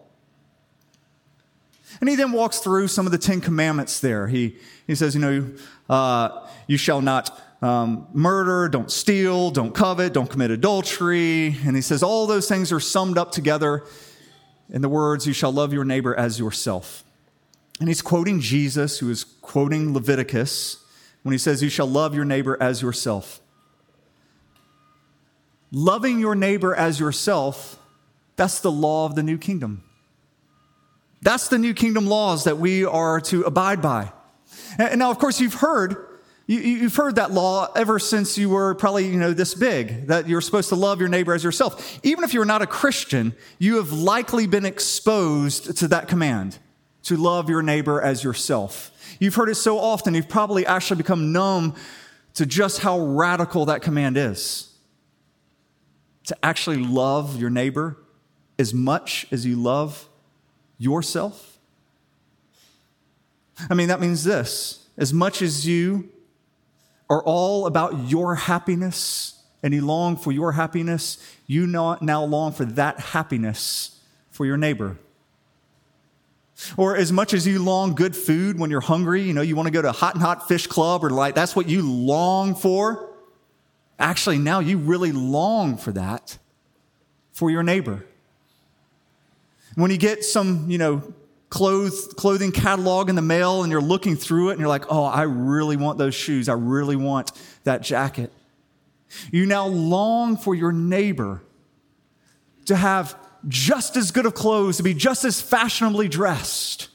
And 1.98 2.08
he 2.08 2.14
then 2.14 2.30
walks 2.30 2.60
through 2.60 2.86
some 2.86 3.04
of 3.04 3.10
the 3.10 3.18
Ten 3.18 3.40
Commandments 3.40 3.98
there. 3.98 4.28
He, 4.28 4.58
he 4.86 4.94
says, 4.94 5.16
you 5.16 5.20
know, 5.20 5.50
uh, 5.88 6.46
you 6.68 6.76
shall 6.76 7.00
not 7.00 7.36
um, 7.62 8.08
murder, 8.12 8.68
don't 8.68 8.90
steal, 8.90 9.50
don't 9.50 9.74
covet, 9.74 10.12
don't 10.12 10.30
commit 10.30 10.50
adultery. 10.50 11.56
And 11.64 11.76
he 11.76 11.82
says 11.82 12.02
all 12.02 12.26
those 12.26 12.48
things 12.48 12.72
are 12.72 12.80
summed 12.80 13.18
up 13.18 13.32
together 13.32 13.84
in 14.70 14.82
the 14.82 14.88
words, 14.88 15.26
you 15.26 15.32
shall 15.32 15.52
love 15.52 15.72
your 15.72 15.84
neighbor 15.84 16.14
as 16.14 16.38
yourself. 16.38 17.04
And 17.80 17.88
he's 17.88 18.02
quoting 18.02 18.40
Jesus, 18.40 18.98
who 18.98 19.10
is 19.10 19.24
quoting 19.24 19.92
Leviticus, 19.92 20.84
when 21.22 21.32
he 21.32 21.38
says, 21.38 21.62
You 21.62 21.68
shall 21.68 21.88
love 21.88 22.14
your 22.14 22.24
neighbor 22.24 22.56
as 22.62 22.80
yourself. 22.80 23.40
Loving 25.72 26.20
your 26.20 26.34
neighbor 26.34 26.74
as 26.74 27.00
yourself, 27.00 27.78
that's 28.36 28.60
the 28.60 28.70
law 28.70 29.06
of 29.06 29.14
the 29.14 29.22
new 29.22 29.38
kingdom. 29.38 29.82
That's 31.22 31.48
the 31.48 31.58
new 31.58 31.74
kingdom 31.74 32.06
laws 32.06 32.44
that 32.44 32.58
we 32.58 32.84
are 32.84 33.20
to 33.22 33.42
abide 33.42 33.82
by. 33.82 34.12
And 34.78 34.98
now, 34.98 35.10
of 35.10 35.18
course, 35.18 35.40
you've 35.40 35.54
heard 35.54 35.96
you, 36.58 36.78
have 36.80 36.96
heard 36.96 37.14
that 37.14 37.30
law 37.30 37.70
ever 37.76 38.00
since 38.00 38.36
you 38.36 38.50
were 38.50 38.74
probably, 38.74 39.06
you 39.06 39.16
know, 39.16 39.32
this 39.32 39.54
big, 39.54 40.08
that 40.08 40.28
you're 40.28 40.40
supposed 40.40 40.68
to 40.70 40.74
love 40.74 40.98
your 40.98 41.08
neighbor 41.08 41.32
as 41.32 41.44
yourself. 41.44 42.00
Even 42.02 42.24
if 42.24 42.34
you're 42.34 42.44
not 42.44 42.60
a 42.60 42.66
Christian, 42.66 43.34
you 43.60 43.76
have 43.76 43.92
likely 43.92 44.48
been 44.48 44.66
exposed 44.66 45.76
to 45.76 45.86
that 45.88 46.08
command 46.08 46.58
to 47.04 47.16
love 47.16 47.48
your 47.48 47.62
neighbor 47.62 48.02
as 48.02 48.24
yourself. 48.24 48.90
You've 49.20 49.36
heard 49.36 49.48
it 49.48 49.54
so 49.54 49.78
often, 49.78 50.14
you've 50.14 50.28
probably 50.28 50.66
actually 50.66 50.96
become 50.96 51.30
numb 51.30 51.76
to 52.34 52.44
just 52.46 52.80
how 52.80 52.98
radical 52.98 53.66
that 53.66 53.82
command 53.82 54.16
is. 54.16 54.74
To 56.24 56.36
actually 56.44 56.78
love 56.78 57.40
your 57.40 57.50
neighbor 57.50 57.96
as 58.58 58.74
much 58.74 59.24
as 59.30 59.46
you 59.46 59.54
love 59.54 60.08
yourself. 60.78 61.58
I 63.68 63.74
mean, 63.74 63.86
that 63.86 64.00
means 64.00 64.24
this 64.24 64.88
as 64.98 65.12
much 65.12 65.42
as 65.42 65.64
you 65.64 66.10
are 67.10 67.22
all 67.24 67.66
about 67.66 68.08
your 68.08 68.36
happiness 68.36 69.34
and 69.62 69.74
you 69.74 69.84
long 69.84 70.16
for 70.16 70.32
your 70.32 70.52
happiness, 70.52 71.18
you 71.46 71.66
now 71.66 72.24
long 72.24 72.52
for 72.52 72.64
that 72.64 72.98
happiness 73.00 74.00
for 74.30 74.46
your 74.46 74.56
neighbor. 74.56 74.96
Or 76.76 76.96
as 76.96 77.10
much 77.10 77.34
as 77.34 77.46
you 77.46 77.62
long 77.62 77.94
good 77.94 78.14
food 78.14 78.58
when 78.58 78.70
you're 78.70 78.80
hungry, 78.80 79.22
you 79.22 79.32
know, 79.32 79.42
you 79.42 79.56
want 79.56 79.66
to 79.66 79.72
go 79.72 79.82
to 79.82 79.92
Hot 79.92 80.14
and 80.14 80.22
Hot 80.22 80.46
Fish 80.46 80.66
Club 80.66 81.04
or 81.04 81.10
like 81.10 81.34
that's 81.34 81.56
what 81.56 81.68
you 81.68 81.82
long 81.82 82.54
for. 82.54 83.10
Actually, 83.98 84.38
now 84.38 84.60
you 84.60 84.78
really 84.78 85.12
long 85.12 85.76
for 85.76 85.92
that 85.92 86.38
for 87.32 87.50
your 87.50 87.62
neighbor. 87.62 88.04
When 89.74 89.90
you 89.90 89.98
get 89.98 90.24
some, 90.24 90.70
you 90.70 90.78
know, 90.78 91.14
clothes, 91.50 92.06
clothing 92.16 92.52
catalog 92.52 93.08
in 93.08 93.16
the 93.16 93.22
mail 93.22 93.62
and 93.62 93.70
you're 93.70 93.82
looking 93.82 94.16
through 94.16 94.48
it 94.48 94.52
and 94.52 94.60
you're 94.60 94.68
like, 94.68 94.86
oh, 94.88 95.04
I 95.04 95.22
really 95.22 95.76
want 95.76 95.98
those 95.98 96.14
shoes. 96.14 96.48
I 96.48 96.54
really 96.54 96.96
want 96.96 97.32
that 97.64 97.82
jacket. 97.82 98.32
You 99.32 99.44
now 99.44 99.66
long 99.66 100.36
for 100.36 100.54
your 100.54 100.72
neighbor 100.72 101.42
to 102.66 102.76
have 102.76 103.16
just 103.48 103.96
as 103.96 104.12
good 104.12 104.26
of 104.26 104.34
clothes, 104.34 104.76
to 104.76 104.82
be 104.84 104.94
just 104.94 105.24
as 105.24 105.40
fashionably 105.40 106.08
dressed. 106.08 106.88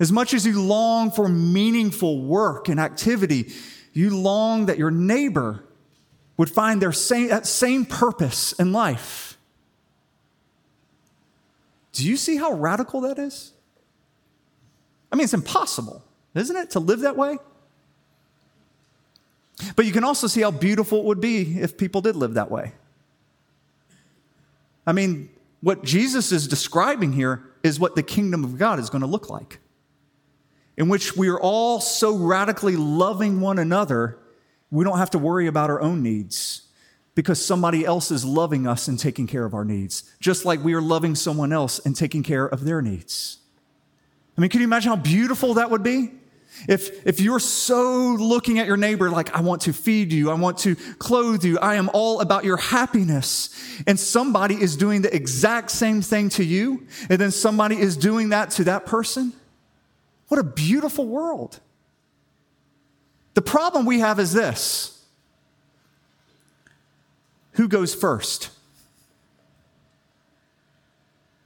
As 0.00 0.10
much 0.10 0.34
as 0.34 0.44
you 0.44 0.60
long 0.60 1.12
for 1.12 1.28
meaningful 1.28 2.22
work 2.22 2.68
and 2.68 2.80
activity, 2.80 3.52
you 3.92 4.18
long 4.18 4.66
that 4.66 4.78
your 4.78 4.90
neighbor 4.90 5.64
would 6.36 6.50
find 6.50 6.82
their 6.82 6.92
same, 6.92 7.28
that 7.28 7.46
same 7.46 7.86
purpose 7.86 8.52
in 8.54 8.72
life. 8.72 9.33
Do 11.94 12.04
you 12.04 12.16
see 12.16 12.36
how 12.36 12.52
radical 12.52 13.02
that 13.02 13.18
is? 13.18 13.52
I 15.10 15.16
mean, 15.16 15.24
it's 15.24 15.34
impossible, 15.34 16.04
isn't 16.34 16.56
it, 16.56 16.70
to 16.70 16.80
live 16.80 17.00
that 17.00 17.16
way? 17.16 17.38
But 19.76 19.86
you 19.86 19.92
can 19.92 20.02
also 20.02 20.26
see 20.26 20.42
how 20.42 20.50
beautiful 20.50 20.98
it 20.98 21.04
would 21.04 21.20
be 21.20 21.60
if 21.60 21.78
people 21.78 22.00
did 22.00 22.16
live 22.16 22.34
that 22.34 22.50
way. 22.50 22.72
I 24.84 24.92
mean, 24.92 25.30
what 25.60 25.84
Jesus 25.84 26.32
is 26.32 26.48
describing 26.48 27.12
here 27.12 27.44
is 27.62 27.78
what 27.78 27.94
the 27.94 28.02
kingdom 28.02 28.42
of 28.42 28.58
God 28.58 28.80
is 28.80 28.90
going 28.90 29.00
to 29.00 29.06
look 29.06 29.30
like, 29.30 29.60
in 30.76 30.88
which 30.88 31.16
we 31.16 31.28
are 31.28 31.40
all 31.40 31.80
so 31.80 32.16
radically 32.16 32.74
loving 32.74 33.40
one 33.40 33.60
another, 33.60 34.18
we 34.72 34.84
don't 34.84 34.98
have 34.98 35.10
to 35.10 35.18
worry 35.18 35.46
about 35.46 35.70
our 35.70 35.80
own 35.80 36.02
needs 36.02 36.62
because 37.14 37.44
somebody 37.44 37.84
else 37.84 38.10
is 38.10 38.24
loving 38.24 38.66
us 38.66 38.88
and 38.88 38.98
taking 38.98 39.26
care 39.26 39.44
of 39.44 39.54
our 39.54 39.64
needs, 39.64 40.02
just 40.20 40.44
like 40.44 40.62
we 40.64 40.74
are 40.74 40.82
loving 40.82 41.14
someone 41.14 41.52
else 41.52 41.78
and 41.78 41.94
taking 41.94 42.22
care 42.22 42.46
of 42.46 42.64
their 42.64 42.82
needs. 42.82 43.38
I 44.36 44.40
mean, 44.40 44.50
can 44.50 44.60
you 44.60 44.66
imagine 44.66 44.90
how 44.90 44.96
beautiful 44.96 45.54
that 45.54 45.70
would 45.70 45.82
be? 45.82 46.10
If, 46.68 47.06
if 47.06 47.20
you're 47.20 47.40
so 47.40 48.16
looking 48.18 48.58
at 48.58 48.66
your 48.66 48.76
neighbor 48.76 49.10
like, 49.10 49.34
I 49.34 49.40
want 49.40 49.62
to 49.62 49.72
feed 49.72 50.12
you, 50.12 50.30
I 50.30 50.34
want 50.34 50.58
to 50.58 50.76
clothe 50.98 51.44
you, 51.44 51.58
I 51.58 51.74
am 51.74 51.90
all 51.92 52.20
about 52.20 52.44
your 52.44 52.56
happiness, 52.56 53.50
and 53.86 53.98
somebody 53.98 54.54
is 54.54 54.76
doing 54.76 55.02
the 55.02 55.14
exact 55.14 55.70
same 55.70 56.00
thing 56.00 56.28
to 56.30 56.44
you, 56.44 56.86
and 57.08 57.18
then 57.18 57.32
somebody 57.32 57.78
is 57.78 57.96
doing 57.96 58.30
that 58.30 58.50
to 58.52 58.64
that 58.64 58.86
person, 58.86 59.32
what 60.28 60.38
a 60.38 60.44
beautiful 60.44 61.06
world. 61.06 61.58
The 63.34 63.42
problem 63.42 63.84
we 63.84 63.98
have 63.98 64.20
is 64.20 64.32
this 64.32 64.93
who 67.54 67.68
goes 67.68 67.94
first? 67.94 68.50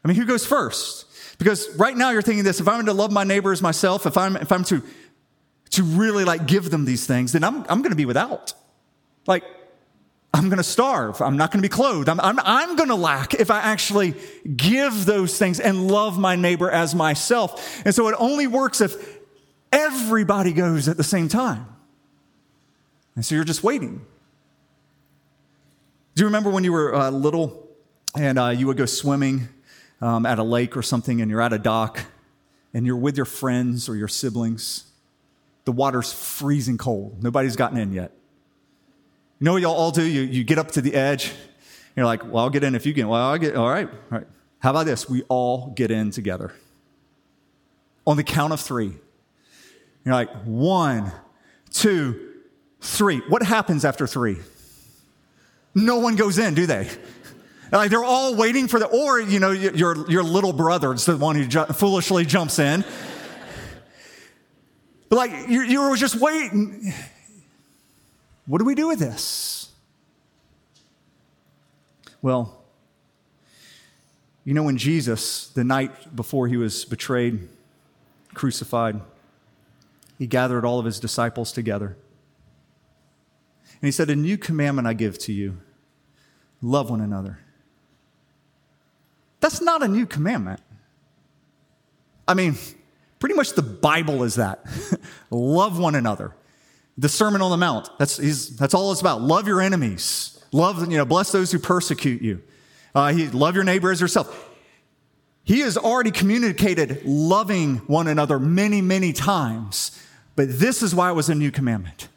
I 0.05 0.09
mean, 0.09 0.17
who 0.17 0.25
goes 0.25 0.47
first? 0.47 1.07
Because 1.39 1.69
right 1.77 1.97
now 1.97 2.11
you're 2.11 2.23
thinking 2.23 2.45
this 2.45 2.61
if 2.61 2.69
I'm 2.69 2.85
to 2.87 2.93
love 2.93 3.13
my 3.13 3.25
neighbor 3.25 3.53
as 3.53 3.63
myself, 3.63 4.07
if 4.07 4.17
I'm, 4.17 4.37
if 4.37 4.51
I'm 4.51 4.65
to, 4.65 4.83
to 5.71 5.83
really 5.83 6.25
like 6.25 6.47
give 6.47 6.71
them 6.71 6.85
these 6.85 7.07
things, 7.07 7.33
then 7.33 7.45
I'm, 7.45 7.65
I'm 7.69 7.83
going 7.83 7.91
to 7.91 7.97
be 7.97 8.07
without. 8.07 8.55
Like, 9.27 9.45
I'm 10.33 10.49
going 10.49 10.59
to 10.59 10.65
starve. 10.65 11.21
I'm 11.21 11.37
not 11.37 11.51
going 11.51 11.63
to 11.63 11.69
be 11.69 11.73
clothed. 11.73 12.09
I'm, 12.09 12.21
I'm, 12.21 12.39
I'm 12.41 12.77
going 12.77 12.89
to 12.89 12.95
lack 12.95 13.35
if 13.35 13.51
I 13.51 13.61
actually 13.61 14.15
give 14.57 15.05
those 15.05 15.39
things 15.39 15.59
and 15.61 15.91
love 15.91 16.19
my 16.19 16.37
neighbor 16.37 16.71
as 16.71 16.95
myself. 16.95 17.83
And 17.85 17.95
so 17.95 18.09
it 18.09 18.15
only 18.19 18.47
works 18.47 18.81
if 18.81 19.19
everybody 19.73 20.53
goes 20.53 20.89
at 20.89 20.97
the 20.97 21.05
same 21.05 21.29
time. 21.29 21.67
And 23.15 23.25
so 23.25 23.35
you're 23.35 23.45
just 23.45 23.63
waiting. 23.63 24.05
Do 26.19 26.23
you 26.25 26.27
remember 26.27 26.51
when 26.51 26.65
you 26.65 26.73
were 26.73 26.93
uh, 26.97 27.11
little 27.11 27.69
and 28.17 28.41
uh, 28.41 28.49
you 28.49 28.67
would 28.67 28.77
go 28.77 28.87
swimming 28.87 29.49
um, 30.01 30.27
at 30.27 30.41
a 30.41 30.43
lake 30.43 30.77
or 30.77 30.83
something 30.83 31.21
and 31.21 31.31
you're 31.31 31.41
at 31.41 31.53
a 31.53 31.61
dock 31.61 32.01
and 32.75 32.85
you're 32.85 32.97
with 32.97 33.17
your 33.17 33.25
friends 33.25 33.89
or 33.89 33.95
your 33.95 34.09
siblings? 34.09 34.91
The 35.65 35.71
water's 35.71 36.13
freezing 36.13 36.77
cold. 36.77 37.23
Nobody's 37.23 37.55
gotten 37.55 37.79
in 37.79 37.93
yet. 37.93 38.11
You 39.39 39.45
know 39.45 39.53
what 39.53 39.63
y'all 39.63 39.77
all 39.77 39.93
do? 39.93 40.03
You, 40.03 40.23
you 40.23 40.43
get 40.43 40.59
up 40.59 40.73
to 40.73 40.81
the 40.81 40.95
edge. 40.95 41.33
You're 41.95 42.05
like, 42.05 42.25
well, 42.25 42.39
I'll 42.39 42.51
get 42.51 42.65
in 42.65 42.75
if 42.75 42.85
you 42.85 42.93
get 42.93 43.03
in. 43.03 43.09
Well, 43.09 43.23
I'll 43.23 43.39
get, 43.39 43.55
all 43.55 43.71
right, 43.71 43.89
all 43.89 44.19
right. 44.19 44.27
How 44.59 44.71
about 44.71 44.87
this? 44.87 45.09
We 45.09 45.23
all 45.29 45.69
get 45.77 45.93
in 45.93 46.11
together. 46.11 46.53
On 48.09 48.17
the 48.17 48.25
count 48.25 48.53
of 48.53 48.61
three. 48.61 48.93
You're 50.05 50.15
like, 50.17 50.33
one, 50.43 51.13
two, 51.71 52.41
three. 52.81 53.19
What 53.29 53.45
happens 53.45 53.85
after 53.85 54.09
three? 54.09 54.39
No 55.75 55.99
one 55.99 56.17
goes 56.17 56.39
in, 56.39 56.55
do 56.55 56.67
they? 56.67 56.89
Like 57.71 57.91
they're 57.91 58.05
all 58.05 58.35
waiting 58.35 58.67
for 58.67 58.79
the, 58.81 58.87
or 58.87 59.21
you 59.21 59.41
know, 59.41 59.51
your 59.51 60.11
your 60.11 60.23
little 60.23 60.53
brother 60.53 60.95
is 60.95 61.05
the 61.05 61.17
one 61.17 61.37
who 61.37 61.47
ju- 61.47 61.67
foolishly 61.67 62.25
jumps 62.25 62.59
in. 62.59 62.85
But 65.09 65.17
like 65.17 65.49
you, 65.49 65.63
you 65.63 65.83
were 65.83 65.97
just 65.97 66.17
waiting. 66.17 66.93
what 68.47 68.59
do 68.59 68.65
we 68.65 68.75
do 68.75 68.89
with 68.89 68.99
this? 68.99 69.71
Well, 72.21 72.63
you 74.45 74.55
know, 74.55 74.63
when 74.63 74.79
Jesus, 74.79 75.49
the 75.49 75.63
night 75.63 76.17
before 76.17 76.49
he 76.49 76.57
was 76.57 76.85
betrayed, 76.85 77.49
crucified, 78.33 79.01
he 80.19 80.27
gathered 80.27 80.65
all 80.65 80.79
of 80.79 80.87
his 80.87 80.99
disciples 80.99 81.53
together. 81.53 81.97
And 83.81 83.87
he 83.87 83.93
said, 83.93 84.11
A 84.11 84.17
new 84.17 84.37
commandment 84.37 84.87
I 84.89 84.93
give 84.95 85.19
to 85.21 85.33
you 85.33 85.59
love 86.61 86.91
one 86.91 87.01
another. 87.01 87.39
That's 89.41 89.61
not 89.61 89.83
a 89.83 89.89
new 89.89 90.07
commandment. 90.07 90.61
I 92.27 92.35
mean, 92.35 92.57
pretty 93.21 93.35
much 93.35 93.53
the 93.53 93.63
Bible 93.63 94.25
is 94.25 94.35
that. 94.35 94.65
love 95.31 95.79
one 95.79 95.95
another. 95.95 96.35
The 96.97 97.09
Sermon 97.09 97.41
on 97.41 97.51
the 97.51 97.57
Mount, 97.57 97.89
that's, 97.99 98.17
that's 98.57 98.75
all 98.75 98.91
it's 98.91 99.01
about. 99.01 99.23
Love 99.23 99.47
your 99.47 99.61
enemies. 99.61 100.43
Love, 100.51 100.81
you 100.91 100.99
know, 100.99 101.05
bless 101.05 101.31
those 101.31 101.53
who 101.53 101.59
persecute 101.61 102.21
you. 102.21 102.43
Uh, 102.95 103.13
he, 103.13 103.29
love 103.29 103.55
your 103.55 103.65
neighbor 103.65 103.93
as 103.93 104.01
yourself. 104.01 104.49
He 105.45 105.61
has 105.61 105.79
already 105.79 106.11
communicated 106.11 107.05
loving 107.05 107.77
one 107.87 108.09
another 108.09 108.39
many, 108.39 108.83
many 108.83 109.13
times. 109.13 110.03
But 110.35 110.59
this 110.59 110.83
is 110.83 110.95
why 110.95 111.11
it 111.11 111.15
was 111.15 111.29
a 111.29 111.35
new 111.35 111.51
commandment. 111.51 112.09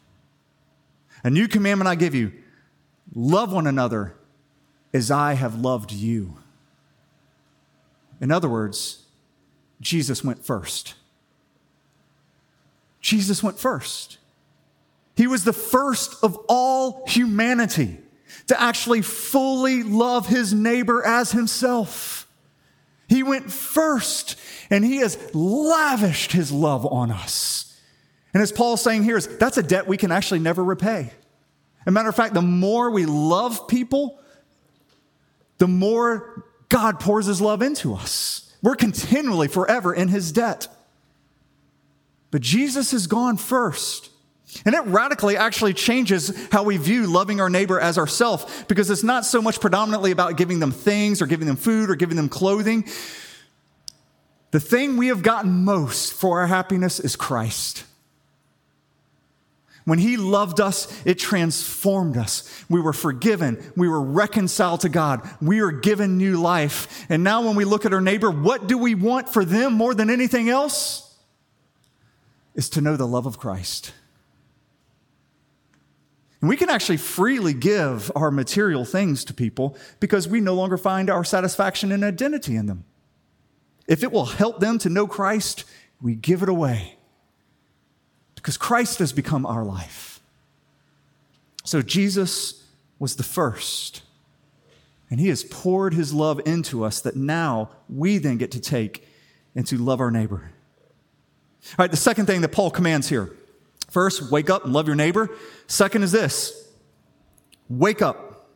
A 1.24 1.30
new 1.30 1.48
commandment 1.48 1.88
I 1.88 1.94
give 1.94 2.14
you 2.14 2.32
love 3.14 3.52
one 3.52 3.66
another 3.66 4.14
as 4.92 5.10
I 5.10 5.34
have 5.34 5.60
loved 5.60 5.92
you. 5.92 6.36
In 8.20 8.30
other 8.30 8.48
words, 8.48 9.04
Jesus 9.80 10.22
went 10.22 10.44
first. 10.44 10.94
Jesus 13.00 13.42
went 13.42 13.58
first. 13.58 14.18
He 15.16 15.26
was 15.26 15.44
the 15.44 15.52
first 15.52 16.22
of 16.22 16.38
all 16.48 17.04
humanity 17.06 17.98
to 18.46 18.60
actually 18.60 19.02
fully 19.02 19.82
love 19.82 20.26
his 20.26 20.52
neighbor 20.52 21.04
as 21.04 21.32
himself. 21.32 22.26
He 23.08 23.22
went 23.22 23.52
first 23.52 24.38
and 24.70 24.84
he 24.84 24.98
has 24.98 25.18
lavished 25.34 26.32
his 26.32 26.50
love 26.50 26.86
on 26.86 27.10
us. 27.10 27.71
And 28.34 28.42
as 28.42 28.52
Paul's 28.52 28.82
saying 28.82 29.04
here 29.04 29.16
is 29.16 29.26
that's 29.38 29.58
a 29.58 29.62
debt 29.62 29.86
we 29.86 29.96
can 29.96 30.10
actually 30.10 30.40
never 30.40 30.64
repay. 30.64 31.12
As 31.80 31.86
a 31.86 31.90
matter 31.90 32.08
of 32.08 32.16
fact, 32.16 32.34
the 32.34 32.42
more 32.42 32.90
we 32.90 33.06
love 33.06 33.68
people, 33.68 34.20
the 35.58 35.68
more 35.68 36.44
God 36.68 37.00
pours 37.00 37.26
his 37.26 37.40
love 37.40 37.60
into 37.60 37.94
us. 37.94 38.54
We're 38.62 38.76
continually, 38.76 39.48
forever 39.48 39.92
in 39.92 40.08
his 40.08 40.32
debt. 40.32 40.68
But 42.30 42.40
Jesus 42.40 42.92
has 42.92 43.06
gone 43.06 43.36
first. 43.36 44.10
And 44.64 44.74
it 44.74 44.84
radically 44.84 45.36
actually 45.36 45.74
changes 45.74 46.48
how 46.50 46.62
we 46.62 46.76
view 46.76 47.06
loving 47.06 47.40
our 47.40 47.50
neighbor 47.50 47.80
as 47.80 47.98
ourself 47.98 48.68
because 48.68 48.90
it's 48.90 49.02
not 49.02 49.24
so 49.24 49.40
much 49.40 49.60
predominantly 49.60 50.10
about 50.10 50.36
giving 50.36 50.60
them 50.60 50.72
things 50.72 51.22
or 51.22 51.26
giving 51.26 51.46
them 51.46 51.56
food 51.56 51.90
or 51.90 51.96
giving 51.96 52.16
them 52.16 52.28
clothing. 52.28 52.86
The 54.50 54.60
thing 54.60 54.96
we 54.98 55.08
have 55.08 55.22
gotten 55.22 55.64
most 55.64 56.12
for 56.12 56.40
our 56.40 56.46
happiness 56.46 57.00
is 57.00 57.16
Christ. 57.16 57.84
When 59.84 59.98
he 59.98 60.16
loved 60.16 60.60
us, 60.60 60.88
it 61.04 61.18
transformed 61.18 62.16
us. 62.16 62.64
We 62.68 62.80
were 62.80 62.92
forgiven. 62.92 63.72
We 63.76 63.88
were 63.88 64.00
reconciled 64.00 64.80
to 64.82 64.88
God. 64.88 65.28
We 65.40 65.60
were 65.60 65.72
given 65.72 66.18
new 66.18 66.40
life. 66.40 67.04
And 67.08 67.24
now, 67.24 67.42
when 67.42 67.56
we 67.56 67.64
look 67.64 67.84
at 67.84 67.92
our 67.92 68.00
neighbor, 68.00 68.30
what 68.30 68.68
do 68.68 68.78
we 68.78 68.94
want 68.94 69.28
for 69.28 69.44
them 69.44 69.72
more 69.72 69.94
than 69.94 70.08
anything 70.08 70.48
else? 70.48 71.16
Is 72.54 72.70
to 72.70 72.80
know 72.80 72.96
the 72.96 73.06
love 73.06 73.26
of 73.26 73.38
Christ. 73.38 73.92
And 76.40 76.48
we 76.48 76.56
can 76.56 76.70
actually 76.70 76.98
freely 76.98 77.54
give 77.54 78.10
our 78.14 78.30
material 78.30 78.84
things 78.84 79.24
to 79.24 79.34
people 79.34 79.76
because 80.00 80.28
we 80.28 80.40
no 80.40 80.54
longer 80.54 80.76
find 80.76 81.08
our 81.08 81.24
satisfaction 81.24 81.92
and 81.92 82.04
identity 82.04 82.56
in 82.56 82.66
them. 82.66 82.84
If 83.88 84.02
it 84.02 84.12
will 84.12 84.26
help 84.26 84.60
them 84.60 84.78
to 84.78 84.88
know 84.88 85.06
Christ, 85.06 85.64
we 86.00 86.14
give 86.14 86.42
it 86.42 86.48
away 86.48 86.98
because 88.42 88.56
Christ 88.56 88.98
has 88.98 89.12
become 89.12 89.46
our 89.46 89.64
life. 89.64 90.20
So 91.62 91.80
Jesus 91.80 92.66
was 92.98 93.14
the 93.14 93.22
first, 93.22 94.02
and 95.08 95.20
he 95.20 95.28
has 95.28 95.44
poured 95.44 95.94
his 95.94 96.12
love 96.12 96.40
into 96.44 96.84
us 96.84 97.00
that 97.02 97.14
now 97.14 97.70
we 97.88 98.18
then 98.18 98.38
get 98.38 98.50
to 98.50 98.60
take 98.60 99.06
and 99.54 99.64
to 99.68 99.78
love 99.78 100.00
our 100.00 100.10
neighbor. 100.10 100.50
All 101.78 101.84
right, 101.84 101.90
the 101.90 101.96
second 101.96 102.26
thing 102.26 102.40
that 102.40 102.48
Paul 102.48 102.72
commands 102.72 103.08
here 103.08 103.32
first, 103.90 104.32
wake 104.32 104.50
up 104.50 104.64
and 104.64 104.72
love 104.72 104.88
your 104.88 104.96
neighbor. 104.96 105.30
Second 105.68 106.02
is 106.02 106.10
this 106.10 106.68
wake 107.68 108.02
up 108.02 108.48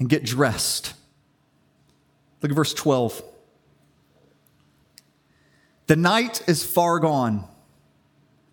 and 0.00 0.08
get 0.08 0.24
dressed. 0.24 0.94
Look 2.42 2.50
at 2.50 2.56
verse 2.56 2.74
12. 2.74 3.22
The 5.86 5.96
night 5.96 6.42
is 6.48 6.64
far 6.64 6.98
gone 6.98 7.46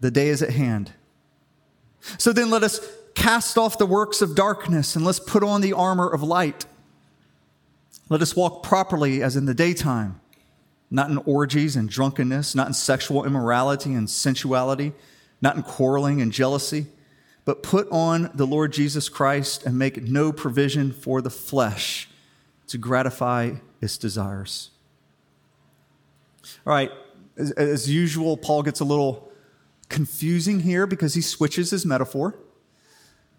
the 0.02 0.12
day 0.12 0.28
is 0.28 0.42
at 0.42 0.50
hand. 0.50 0.92
So 2.18 2.34
then 2.34 2.50
let 2.50 2.64
us 2.64 2.82
cast 3.16 3.58
off 3.58 3.78
the 3.78 3.86
works 3.86 4.22
of 4.22 4.36
darkness 4.36 4.96
and 4.96 5.06
let's 5.06 5.20
put 5.20 5.44
on 5.44 5.62
the 5.62 5.74
armor 5.74 6.10
of 6.10 6.24
light. 6.24 6.66
Let 8.10 8.22
us 8.22 8.36
walk 8.36 8.64
properly 8.64 9.24
as 9.24 9.36
in 9.36 9.46
the 9.46 9.54
daytime, 9.54 10.20
not 10.90 11.10
in 11.10 11.18
orgies 11.20 11.76
and 11.76 11.88
drunkenness, 11.88 12.56
not 12.56 12.68
in 12.68 12.74
sexual 12.74 13.24
immorality 13.24 13.94
and 13.94 14.10
sensuality, 14.10 14.94
not 15.42 15.56
in 15.56 15.64
quarreling 15.64 16.22
and 16.22 16.32
jealousy, 16.32 16.88
but 17.46 17.64
put 17.64 17.88
on 17.92 18.32
the 18.34 18.46
Lord 18.46 18.74
Jesus 18.74 19.08
Christ 19.08 19.66
and 19.66 19.78
make 19.78 20.02
no 20.04 20.32
provision 20.32 20.92
for 20.92 21.22
the 21.22 21.30
flesh 21.30 22.10
to 22.68 22.78
gratify 22.78 23.54
its 23.82 23.98
desires. 23.98 24.72
All 26.66 26.74
right, 26.74 26.92
as, 27.38 27.52
as 27.52 27.90
usual, 27.90 28.38
Paul 28.38 28.64
gets 28.64 28.80
a 28.80 28.86
little 28.86 29.31
confusing 29.92 30.62
here 30.62 30.88
because 30.88 31.14
he 31.14 31.22
switches 31.22 31.70
his 31.70 31.86
metaphor. 31.86 32.34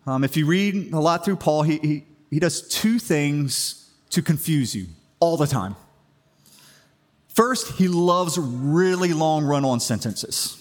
Um, 0.06 0.22
if 0.22 0.36
you 0.36 0.46
read 0.46 0.92
a 0.92 1.00
lot 1.00 1.24
through 1.24 1.36
Paul, 1.36 1.62
he, 1.62 1.78
he, 1.78 2.04
he 2.30 2.38
does 2.38 2.68
two 2.68 2.98
things 2.98 3.90
to 4.10 4.22
confuse 4.22 4.74
you 4.74 4.86
all 5.18 5.36
the 5.36 5.46
time. 5.46 5.74
First, 7.28 7.78
he 7.78 7.88
loves 7.88 8.38
really 8.38 9.12
long 9.12 9.44
run 9.44 9.64
on 9.64 9.80
sentences. 9.80 10.58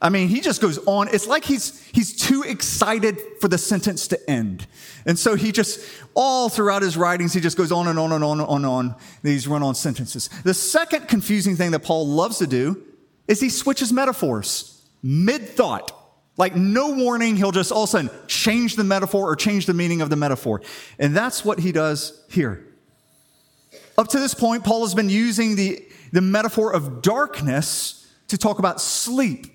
I 0.00 0.08
mean, 0.08 0.28
he 0.28 0.40
just 0.40 0.60
goes 0.60 0.78
on. 0.86 1.08
It's 1.08 1.26
like 1.26 1.44
he's, 1.44 1.84
he's 1.92 2.14
too 2.16 2.42
excited 2.42 3.20
for 3.40 3.48
the 3.48 3.58
sentence 3.58 4.08
to 4.08 4.30
end. 4.30 4.66
And 5.06 5.18
so 5.18 5.36
he 5.36 5.52
just, 5.52 5.80
all 6.14 6.48
throughout 6.48 6.82
his 6.82 6.96
writings, 6.96 7.32
he 7.32 7.40
just 7.40 7.56
goes 7.56 7.70
on 7.70 7.86
and 7.88 7.98
on 7.98 8.12
and 8.12 8.22
on 8.22 8.40
and 8.40 8.48
on 8.48 8.56
and 8.56 8.66
on 8.66 8.96
these 9.22 9.46
run 9.46 9.62
on 9.62 9.74
sentences. 9.74 10.28
The 10.44 10.54
second 10.54 11.08
confusing 11.08 11.56
thing 11.56 11.70
that 11.70 11.80
Paul 11.80 12.06
loves 12.08 12.38
to 12.38 12.46
do 12.46 12.82
is 13.28 13.40
he 13.40 13.48
switches 13.48 13.92
metaphors 13.92 14.82
mid 15.02 15.48
thought. 15.48 15.98
Like 16.38 16.56
no 16.56 16.94
warning, 16.94 17.36
he'll 17.36 17.52
just 17.52 17.70
all 17.70 17.84
of 17.84 17.88
a 17.88 17.90
sudden 17.90 18.10
change 18.26 18.76
the 18.76 18.84
metaphor 18.84 19.30
or 19.30 19.36
change 19.36 19.66
the 19.66 19.74
meaning 19.74 20.00
of 20.00 20.08
the 20.08 20.16
metaphor. 20.16 20.62
And 20.98 21.14
that's 21.14 21.44
what 21.44 21.58
he 21.58 21.72
does 21.72 22.24
here. 22.30 22.66
Up 23.98 24.08
to 24.08 24.18
this 24.18 24.32
point, 24.32 24.64
Paul 24.64 24.80
has 24.82 24.94
been 24.94 25.10
using 25.10 25.56
the, 25.56 25.84
the 26.10 26.22
metaphor 26.22 26.72
of 26.72 27.02
darkness 27.02 28.10
to 28.28 28.38
talk 28.38 28.58
about 28.58 28.80
sleep. 28.80 29.46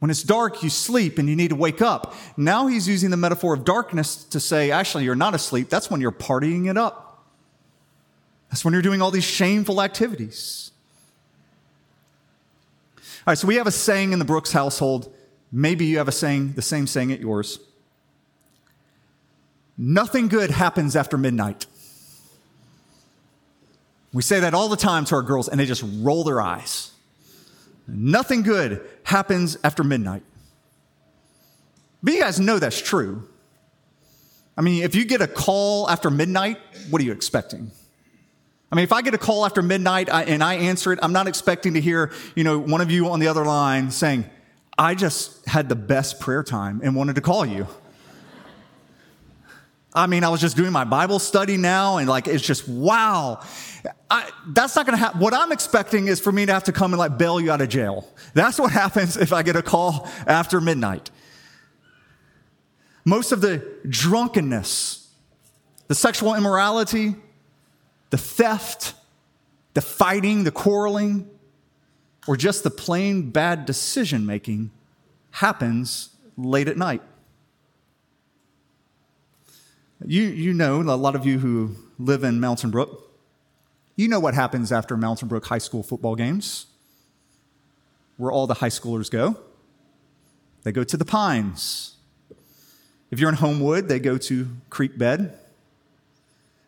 When 0.00 0.10
it's 0.10 0.24
dark, 0.24 0.64
you 0.64 0.70
sleep 0.70 1.18
and 1.18 1.28
you 1.28 1.36
need 1.36 1.50
to 1.50 1.54
wake 1.54 1.80
up. 1.80 2.14
Now 2.36 2.66
he's 2.66 2.88
using 2.88 3.10
the 3.10 3.16
metaphor 3.16 3.54
of 3.54 3.64
darkness 3.64 4.24
to 4.24 4.40
say, 4.40 4.72
actually, 4.72 5.04
you're 5.04 5.14
not 5.14 5.34
asleep. 5.36 5.68
That's 5.68 5.88
when 5.88 6.00
you're 6.00 6.10
partying 6.10 6.68
it 6.68 6.76
up. 6.76 7.24
That's 8.50 8.64
when 8.64 8.72
you're 8.72 8.82
doing 8.82 9.00
all 9.00 9.12
these 9.12 9.22
shameful 9.22 9.80
activities. 9.80 10.71
All 13.24 13.30
right, 13.30 13.38
so 13.38 13.46
we 13.46 13.54
have 13.54 13.68
a 13.68 13.72
saying 13.72 14.12
in 14.12 14.18
the 14.18 14.24
Brooks 14.24 14.50
household. 14.50 15.14
Maybe 15.52 15.86
you 15.86 15.98
have 15.98 16.08
a 16.08 16.12
saying, 16.12 16.54
the 16.54 16.62
same 16.62 16.88
saying 16.88 17.12
at 17.12 17.20
yours. 17.20 17.60
Nothing 19.78 20.26
good 20.26 20.50
happens 20.50 20.96
after 20.96 21.16
midnight. 21.16 21.66
We 24.12 24.22
say 24.22 24.40
that 24.40 24.54
all 24.54 24.68
the 24.68 24.76
time 24.76 25.04
to 25.06 25.14
our 25.14 25.22
girls, 25.22 25.48
and 25.48 25.60
they 25.60 25.66
just 25.66 25.84
roll 26.00 26.24
their 26.24 26.40
eyes. 26.40 26.90
Nothing 27.86 28.42
good 28.42 28.84
happens 29.04 29.56
after 29.62 29.84
midnight. 29.84 30.24
But 32.02 32.14
you 32.14 32.20
guys 32.20 32.40
know 32.40 32.58
that's 32.58 32.82
true. 32.82 33.28
I 34.56 34.62
mean, 34.62 34.82
if 34.82 34.96
you 34.96 35.04
get 35.04 35.22
a 35.22 35.28
call 35.28 35.88
after 35.88 36.10
midnight, 36.10 36.58
what 36.90 37.00
are 37.00 37.04
you 37.04 37.12
expecting? 37.12 37.70
I 38.72 38.74
mean, 38.74 38.84
if 38.84 38.92
I 38.92 39.02
get 39.02 39.12
a 39.12 39.18
call 39.18 39.44
after 39.44 39.60
midnight 39.60 40.08
and 40.08 40.42
I 40.42 40.54
answer 40.54 40.94
it, 40.94 40.98
I'm 41.02 41.12
not 41.12 41.28
expecting 41.28 41.74
to 41.74 41.80
hear, 41.80 42.10
you 42.34 42.42
know, 42.42 42.58
one 42.58 42.80
of 42.80 42.90
you 42.90 43.10
on 43.10 43.20
the 43.20 43.28
other 43.28 43.44
line 43.44 43.90
saying, 43.90 44.24
I 44.78 44.94
just 44.94 45.46
had 45.46 45.68
the 45.68 45.76
best 45.76 46.20
prayer 46.20 46.42
time 46.42 46.80
and 46.82 46.96
wanted 46.96 47.16
to 47.16 47.20
call 47.20 47.44
you. 47.44 47.66
I 49.92 50.06
mean, 50.06 50.24
I 50.24 50.30
was 50.30 50.40
just 50.40 50.56
doing 50.56 50.72
my 50.72 50.84
Bible 50.84 51.18
study 51.18 51.58
now, 51.58 51.98
and 51.98 52.08
like, 52.08 52.26
it's 52.26 52.42
just 52.42 52.66
wow. 52.66 53.42
I, 54.10 54.30
that's 54.46 54.74
not 54.74 54.86
going 54.86 54.96
to 54.96 55.04
happen. 55.04 55.20
What 55.20 55.34
I'm 55.34 55.52
expecting 55.52 56.08
is 56.08 56.18
for 56.18 56.32
me 56.32 56.46
to 56.46 56.52
have 56.54 56.64
to 56.64 56.72
come 56.72 56.94
and 56.94 56.98
like 56.98 57.18
bail 57.18 57.38
you 57.38 57.52
out 57.52 57.60
of 57.60 57.68
jail. 57.68 58.08
That's 58.32 58.58
what 58.58 58.72
happens 58.82 59.18
if 59.18 59.34
I 59.34 59.42
get 59.42 59.54
a 59.54 59.62
call 59.62 60.08
after 60.26 60.62
midnight. 60.62 61.10
most 63.04 63.32
of 63.32 63.42
the 63.42 63.62
drunkenness, 63.86 65.12
the 65.88 65.94
sexual 65.94 66.34
immorality, 66.34 67.16
the 68.12 68.18
theft, 68.18 68.92
the 69.72 69.80
fighting, 69.80 70.44
the 70.44 70.50
quarreling, 70.50 71.30
or 72.28 72.36
just 72.36 72.62
the 72.62 72.70
plain 72.70 73.30
bad 73.30 73.64
decision 73.64 74.26
making 74.26 74.70
happens 75.30 76.10
late 76.36 76.68
at 76.68 76.76
night. 76.76 77.00
You, 80.04 80.24
you 80.24 80.52
know, 80.52 80.82
a 80.82 80.92
lot 80.92 81.16
of 81.16 81.24
you 81.24 81.38
who 81.38 81.74
live 81.98 82.22
in 82.22 82.38
Mountain 82.38 82.70
Brook, 82.70 83.10
you 83.96 84.08
know 84.08 84.20
what 84.20 84.34
happens 84.34 84.72
after 84.72 84.94
Mountain 84.94 85.28
Brook 85.28 85.46
High 85.46 85.56
School 85.56 85.82
football 85.82 86.14
games, 86.14 86.66
where 88.18 88.30
all 88.30 88.46
the 88.46 88.54
high 88.54 88.68
schoolers 88.68 89.10
go. 89.10 89.38
They 90.64 90.72
go 90.72 90.84
to 90.84 90.98
the 90.98 91.06
Pines. 91.06 91.96
If 93.10 93.18
you're 93.18 93.30
in 93.30 93.36
Homewood, 93.36 93.88
they 93.88 93.98
go 93.98 94.18
to 94.18 94.48
Creek 94.68 94.98
Bed. 94.98 95.38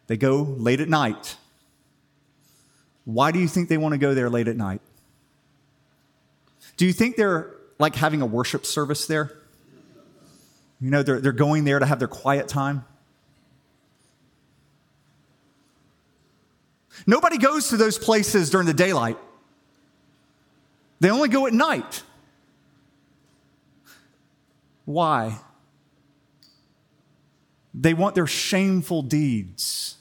They 0.06 0.16
go 0.16 0.42
late 0.42 0.80
at 0.80 0.88
night. 0.88 1.36
Why 3.04 3.32
do 3.32 3.38
you 3.38 3.48
think 3.48 3.68
they 3.68 3.78
want 3.78 3.92
to 3.92 3.98
go 3.98 4.14
there 4.14 4.30
late 4.30 4.48
at 4.48 4.56
night? 4.56 4.80
Do 6.76 6.86
you 6.86 6.92
think 6.92 7.16
they're 7.16 7.54
like 7.78 7.94
having 7.94 8.22
a 8.22 8.26
worship 8.26 8.66
service 8.66 9.06
there? 9.06 9.32
You 10.80 10.90
know, 10.90 11.02
they're, 11.02 11.20
they're 11.20 11.32
going 11.32 11.64
there 11.64 11.78
to 11.78 11.86
have 11.86 11.98
their 11.98 12.08
quiet 12.08 12.48
time. 12.48 12.84
Nobody 17.06 17.38
goes 17.38 17.68
to 17.68 17.76
those 17.76 17.98
places 17.98 18.50
during 18.50 18.66
the 18.66 18.74
daylight, 18.74 19.18
they 21.00 21.10
only 21.10 21.28
go 21.28 21.46
at 21.46 21.52
night. 21.52 22.02
Why? 24.84 25.38
They 27.74 27.92
want 27.92 28.14
their 28.14 28.26
shameful 28.26 29.02
deeds 29.02 29.96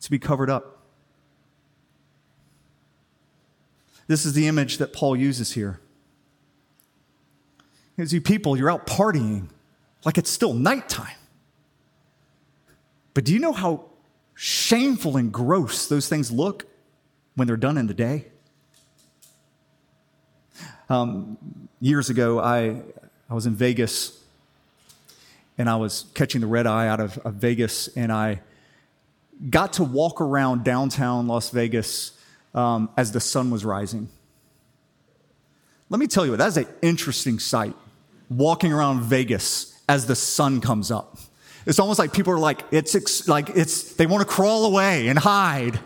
to 0.00 0.10
be 0.10 0.18
covered 0.18 0.48
up. 0.48 0.78
This 4.06 4.24
is 4.24 4.32
the 4.32 4.48
image 4.48 4.78
that 4.78 4.94
Paul 4.94 5.14
uses 5.14 5.52
here. 5.52 5.80
As 7.98 8.12
you 8.12 8.22
people, 8.22 8.56
you're 8.56 8.70
out 8.70 8.86
partying 8.86 9.48
like 10.04 10.16
it's 10.16 10.30
still 10.30 10.54
nighttime. 10.54 11.16
But 13.12 13.24
do 13.24 13.34
you 13.34 13.38
know 13.38 13.52
how 13.52 13.86
shameful 14.34 15.16
and 15.16 15.30
gross 15.30 15.88
those 15.88 16.08
things 16.08 16.30
look 16.30 16.64
when 17.34 17.46
they're 17.46 17.56
done 17.56 17.76
in 17.76 17.86
the 17.86 17.94
day? 17.94 18.26
Um, 20.88 21.36
years 21.80 22.08
ago, 22.08 22.40
I, 22.40 22.80
I 23.28 23.34
was 23.34 23.44
in 23.44 23.54
Vegas 23.54 24.17
and 25.58 25.68
I 25.68 25.76
was 25.76 26.06
catching 26.14 26.40
the 26.40 26.46
red 26.46 26.66
eye 26.66 26.88
out 26.88 27.00
of, 27.00 27.18
of 27.18 27.34
Vegas, 27.34 27.88
and 27.88 28.12
I 28.12 28.40
got 29.50 29.74
to 29.74 29.84
walk 29.84 30.20
around 30.20 30.64
downtown 30.64 31.26
Las 31.26 31.50
Vegas 31.50 32.12
um, 32.54 32.88
as 32.96 33.12
the 33.12 33.20
sun 33.20 33.50
was 33.50 33.64
rising. 33.64 34.08
Let 35.90 35.98
me 36.00 36.06
tell 36.06 36.24
you, 36.24 36.36
that 36.36 36.48
is 36.48 36.56
an 36.56 36.66
interesting 36.80 37.38
sight, 37.38 37.74
walking 38.30 38.72
around 38.72 39.02
Vegas 39.02 39.80
as 39.88 40.06
the 40.06 40.16
sun 40.16 40.60
comes 40.60 40.90
up. 40.90 41.18
It's 41.66 41.78
almost 41.78 41.98
like 41.98 42.12
people 42.12 42.32
are 42.32 42.38
like, 42.38 42.62
it's 42.70 43.28
like 43.28 43.50
it's, 43.50 43.94
they 43.94 44.06
want 44.06 44.26
to 44.26 44.32
crawl 44.32 44.64
away 44.66 45.08
and 45.08 45.18
hide 45.18 45.78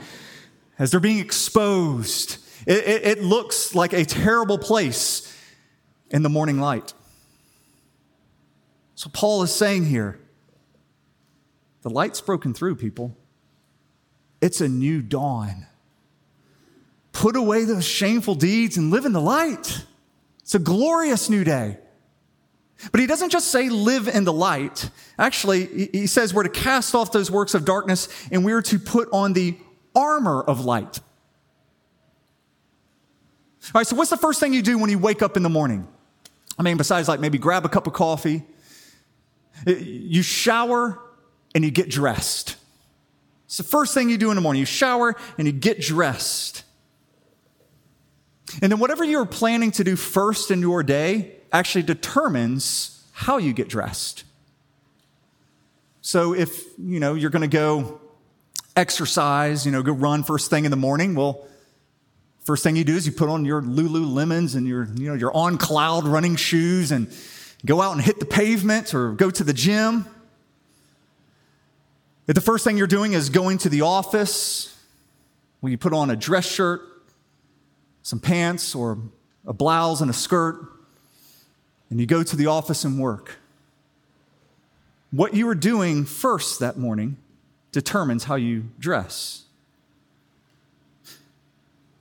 as 0.78 0.90
they're 0.90 1.00
being 1.00 1.18
exposed. 1.18 2.38
It, 2.66 2.86
it, 2.86 3.06
it 3.18 3.24
looks 3.24 3.74
like 3.74 3.92
a 3.92 4.04
terrible 4.04 4.58
place 4.58 5.28
in 6.10 6.22
the 6.22 6.28
morning 6.28 6.60
light. 6.60 6.92
So 9.02 9.10
Paul 9.12 9.42
is 9.42 9.52
saying 9.52 9.86
here, 9.86 10.16
the 11.80 11.90
light's 11.90 12.20
broken 12.20 12.54
through, 12.54 12.76
people. 12.76 13.16
It's 14.40 14.60
a 14.60 14.68
new 14.68 15.02
dawn. 15.02 15.66
Put 17.10 17.34
away 17.34 17.64
those 17.64 17.84
shameful 17.84 18.36
deeds 18.36 18.76
and 18.76 18.92
live 18.92 19.04
in 19.04 19.12
the 19.12 19.20
light. 19.20 19.84
It's 20.42 20.54
a 20.54 20.60
glorious 20.60 21.28
new 21.28 21.42
day. 21.42 21.78
But 22.92 23.00
he 23.00 23.08
doesn't 23.08 23.30
just 23.30 23.48
say 23.48 23.70
live 23.70 24.06
in 24.06 24.22
the 24.22 24.32
light. 24.32 24.88
Actually, 25.18 25.88
he 25.90 26.06
says 26.06 26.32
we're 26.32 26.44
to 26.44 26.48
cast 26.48 26.94
off 26.94 27.10
those 27.10 27.28
works 27.28 27.54
of 27.54 27.64
darkness 27.64 28.08
and 28.30 28.44
we're 28.44 28.62
to 28.62 28.78
put 28.78 29.08
on 29.12 29.32
the 29.32 29.56
armor 29.96 30.40
of 30.40 30.64
light. 30.64 31.00
All 33.64 33.80
right, 33.80 33.86
so 33.88 33.96
what's 33.96 34.10
the 34.10 34.16
first 34.16 34.38
thing 34.38 34.54
you 34.54 34.62
do 34.62 34.78
when 34.78 34.90
you 34.90 35.00
wake 35.00 35.22
up 35.22 35.36
in 35.36 35.42
the 35.42 35.50
morning? 35.50 35.88
I 36.56 36.62
mean, 36.62 36.76
besides 36.76 37.08
like 37.08 37.18
maybe 37.18 37.38
grab 37.38 37.64
a 37.64 37.68
cup 37.68 37.88
of 37.88 37.94
coffee, 37.94 38.44
you 39.66 40.22
shower 40.22 40.98
and 41.54 41.64
you 41.64 41.70
get 41.70 41.88
dressed. 41.88 42.56
It's 43.46 43.58
the 43.58 43.64
first 43.64 43.94
thing 43.94 44.08
you 44.08 44.18
do 44.18 44.30
in 44.30 44.36
the 44.36 44.40
morning. 44.40 44.60
You 44.60 44.66
shower 44.66 45.14
and 45.36 45.46
you 45.46 45.52
get 45.52 45.80
dressed. 45.80 46.64
And 48.60 48.72
then 48.72 48.78
whatever 48.78 49.04
you're 49.04 49.26
planning 49.26 49.70
to 49.72 49.84
do 49.84 49.96
first 49.96 50.50
in 50.50 50.60
your 50.60 50.82
day 50.82 51.36
actually 51.52 51.82
determines 51.82 53.06
how 53.12 53.38
you 53.38 53.52
get 53.52 53.68
dressed. 53.68 54.24
So 56.00 56.34
if, 56.34 56.64
you 56.78 56.98
know, 56.98 57.14
you're 57.14 57.30
going 57.30 57.48
to 57.48 57.56
go 57.56 58.00
exercise, 58.74 59.64
you 59.64 59.72
know, 59.72 59.82
go 59.82 59.92
run 59.92 60.24
first 60.24 60.50
thing 60.50 60.64
in 60.64 60.70
the 60.70 60.76
morning, 60.76 61.14
well, 61.14 61.46
first 62.44 62.64
thing 62.64 62.74
you 62.74 62.84
do 62.84 62.96
is 62.96 63.06
you 63.06 63.12
put 63.12 63.28
on 63.28 63.44
your 63.44 63.62
Lululemons 63.62 64.56
and 64.56 64.66
your, 64.66 64.88
you 64.96 65.08
know, 65.08 65.14
your 65.14 65.34
on 65.36 65.58
cloud 65.58 66.04
running 66.04 66.36
shoes 66.36 66.90
and 66.90 67.12
go 67.64 67.80
out 67.80 67.92
and 67.92 68.00
hit 68.00 68.18
the 68.18 68.26
pavement 68.26 68.94
or 68.94 69.12
go 69.12 69.30
to 69.30 69.44
the 69.44 69.52
gym. 69.52 70.06
If 72.26 72.34
the 72.34 72.40
first 72.40 72.64
thing 72.64 72.76
you're 72.76 72.86
doing 72.86 73.12
is 73.12 73.30
going 73.30 73.58
to 73.58 73.68
the 73.68 73.82
office, 73.82 74.76
when 75.60 75.70
you 75.70 75.78
put 75.78 75.92
on 75.92 76.10
a 76.10 76.16
dress 76.16 76.46
shirt, 76.46 76.82
some 78.02 78.18
pants 78.18 78.74
or 78.74 78.98
a 79.46 79.52
blouse 79.52 80.00
and 80.00 80.10
a 80.10 80.14
skirt, 80.14 80.60
and 81.90 82.00
you 82.00 82.06
go 82.06 82.22
to 82.22 82.36
the 82.36 82.46
office 82.46 82.84
and 82.84 82.98
work. 82.98 83.36
What 85.10 85.34
you 85.34 85.48
are 85.48 85.54
doing 85.54 86.04
first 86.04 86.58
that 86.60 86.78
morning 86.78 87.16
determines 87.70 88.24
how 88.24 88.36
you 88.36 88.64
dress. 88.78 89.44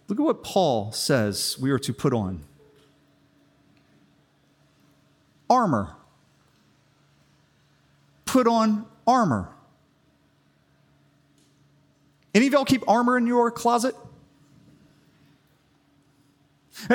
Look 0.07 0.19
at 0.19 0.23
what 0.23 0.43
Paul 0.43 0.91
says 0.91 1.57
we 1.59 1.71
are 1.71 1.79
to 1.79 1.93
put 1.93 2.13
on 2.13 2.43
armor. 5.51 5.89
Put 8.25 8.47
on 8.47 8.85
armor. 9.05 9.49
Any 12.33 12.47
of 12.47 12.53
y'all 12.53 12.65
keep 12.65 12.87
armor 12.87 13.17
in 13.17 13.27
your 13.27 13.51
closet? 13.51 13.93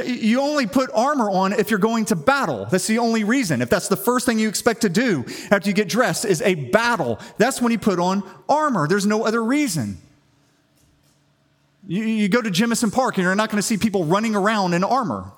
You 0.04 0.40
only 0.40 0.66
put 0.66 0.90
armor 0.94 1.30
on 1.30 1.52
if 1.52 1.70
you're 1.70 1.78
going 1.78 2.06
to 2.06 2.16
battle. 2.16 2.66
That's 2.70 2.86
the 2.86 2.98
only 2.98 3.22
reason. 3.22 3.60
If 3.60 3.68
that's 3.68 3.88
the 3.88 3.96
first 3.96 4.24
thing 4.24 4.38
you 4.38 4.48
expect 4.48 4.80
to 4.80 4.88
do 4.88 5.24
after 5.50 5.68
you 5.68 5.74
get 5.74 5.88
dressed 5.88 6.24
is 6.24 6.40
a 6.42 6.54
battle, 6.54 7.20
that's 7.36 7.60
when 7.60 7.70
you 7.70 7.78
put 7.78 8.00
on 8.00 8.22
armor. 8.48 8.88
There's 8.88 9.06
no 9.06 9.24
other 9.24 9.44
reason. 9.44 9.98
You, 11.86 12.02
you 12.02 12.28
go 12.28 12.40
to 12.40 12.50
Jemison 12.50 12.92
Park 12.92 13.16
and 13.16 13.24
you're 13.24 13.34
not 13.34 13.50
going 13.50 13.58
to 13.58 13.66
see 13.66 13.76
people 13.76 14.04
running 14.06 14.34
around 14.34 14.72
in 14.72 14.82
armor. 14.82 15.30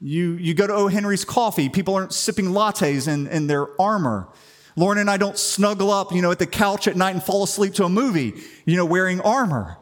You, 0.00 0.32
you 0.34 0.54
go 0.54 0.66
to 0.66 0.72
O. 0.72 0.88
Henry's 0.88 1.24
Coffee, 1.24 1.68
people 1.68 1.94
aren't 1.94 2.12
sipping 2.12 2.46
lattes 2.46 3.08
in, 3.08 3.26
in 3.26 3.46
their 3.46 3.80
armor. 3.80 4.28
Lauren 4.76 4.98
and 4.98 5.10
I 5.10 5.16
don't 5.16 5.36
snuggle 5.36 5.90
up, 5.90 6.12
you 6.12 6.22
know, 6.22 6.30
at 6.30 6.38
the 6.38 6.46
couch 6.46 6.86
at 6.86 6.96
night 6.96 7.14
and 7.14 7.22
fall 7.22 7.42
asleep 7.42 7.74
to 7.74 7.84
a 7.84 7.88
movie, 7.88 8.34
you 8.64 8.76
know, 8.76 8.84
wearing 8.84 9.20
armor. 9.20 9.76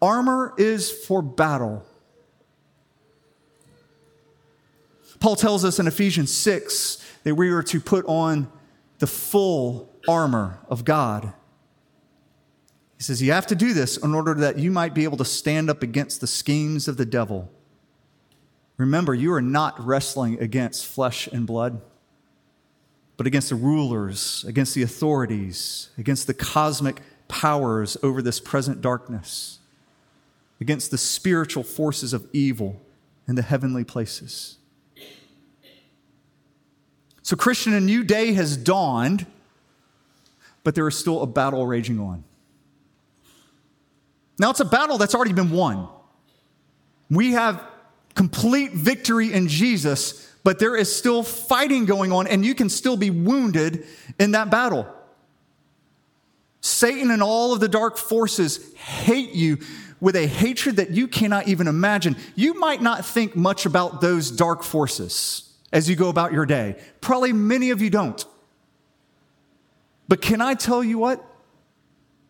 Armor 0.00 0.54
is 0.56 0.90
for 0.90 1.22
battle. 1.22 1.84
Paul 5.18 5.36
tells 5.36 5.64
us 5.64 5.78
in 5.78 5.86
Ephesians 5.86 6.32
6 6.32 7.04
that 7.24 7.34
we 7.34 7.50
are 7.50 7.62
to 7.64 7.80
put 7.80 8.06
on 8.06 8.50
the 9.00 9.06
full 9.06 9.92
armor 10.08 10.60
of 10.68 10.84
God. 10.84 11.34
He 13.00 13.04
says, 13.04 13.22
You 13.22 13.32
have 13.32 13.46
to 13.46 13.56
do 13.56 13.72
this 13.72 13.96
in 13.96 14.14
order 14.14 14.34
that 14.34 14.58
you 14.58 14.70
might 14.70 14.94
be 14.94 15.04
able 15.04 15.16
to 15.16 15.24
stand 15.24 15.70
up 15.70 15.82
against 15.82 16.20
the 16.20 16.26
schemes 16.26 16.86
of 16.86 16.98
the 16.98 17.06
devil. 17.06 17.50
Remember, 18.76 19.14
you 19.14 19.32
are 19.32 19.42
not 19.42 19.84
wrestling 19.84 20.38
against 20.38 20.86
flesh 20.86 21.26
and 21.26 21.46
blood, 21.46 21.80
but 23.16 23.26
against 23.26 23.48
the 23.48 23.54
rulers, 23.56 24.44
against 24.46 24.74
the 24.74 24.82
authorities, 24.82 25.88
against 25.98 26.26
the 26.26 26.34
cosmic 26.34 27.00
powers 27.26 27.96
over 28.02 28.20
this 28.20 28.38
present 28.38 28.82
darkness 28.82 29.60
against 30.60 30.90
the 30.90 30.98
spiritual 30.98 31.62
forces 31.62 32.12
of 32.12 32.28
evil 32.32 32.80
in 33.26 33.34
the 33.34 33.42
heavenly 33.42 33.84
places. 33.84 34.58
So, 37.22 37.36
Christian, 37.36 37.72
a 37.72 37.80
new 37.80 38.04
day 38.04 38.32
has 38.32 38.56
dawned, 38.56 39.26
but 40.64 40.74
there 40.74 40.86
is 40.88 40.96
still 40.96 41.22
a 41.22 41.26
battle 41.26 41.66
raging 41.66 41.98
on. 41.98 42.24
Now, 44.40 44.48
it's 44.48 44.60
a 44.60 44.64
battle 44.64 44.96
that's 44.96 45.14
already 45.14 45.34
been 45.34 45.50
won. 45.50 45.86
We 47.10 47.32
have 47.32 47.62
complete 48.14 48.72
victory 48.72 49.34
in 49.34 49.48
Jesus, 49.48 50.32
but 50.42 50.58
there 50.58 50.74
is 50.74 50.90
still 50.90 51.22
fighting 51.22 51.84
going 51.84 52.10
on, 52.10 52.26
and 52.26 52.42
you 52.42 52.54
can 52.54 52.70
still 52.70 52.96
be 52.96 53.10
wounded 53.10 53.84
in 54.18 54.30
that 54.30 54.50
battle. 54.50 54.88
Satan 56.62 57.10
and 57.10 57.22
all 57.22 57.52
of 57.52 57.60
the 57.60 57.68
dark 57.68 57.98
forces 57.98 58.72
hate 58.76 59.34
you 59.34 59.58
with 60.00 60.16
a 60.16 60.26
hatred 60.26 60.76
that 60.76 60.88
you 60.88 61.06
cannot 61.06 61.46
even 61.46 61.68
imagine. 61.68 62.16
You 62.34 62.58
might 62.58 62.80
not 62.80 63.04
think 63.04 63.36
much 63.36 63.66
about 63.66 64.00
those 64.00 64.30
dark 64.30 64.62
forces 64.62 65.52
as 65.70 65.86
you 65.86 65.96
go 65.96 66.08
about 66.08 66.32
your 66.32 66.46
day. 66.46 66.80
Probably 67.02 67.34
many 67.34 67.72
of 67.72 67.82
you 67.82 67.90
don't. 67.90 68.24
But 70.08 70.22
can 70.22 70.40
I 70.40 70.54
tell 70.54 70.82
you 70.82 70.96
what? 70.96 71.22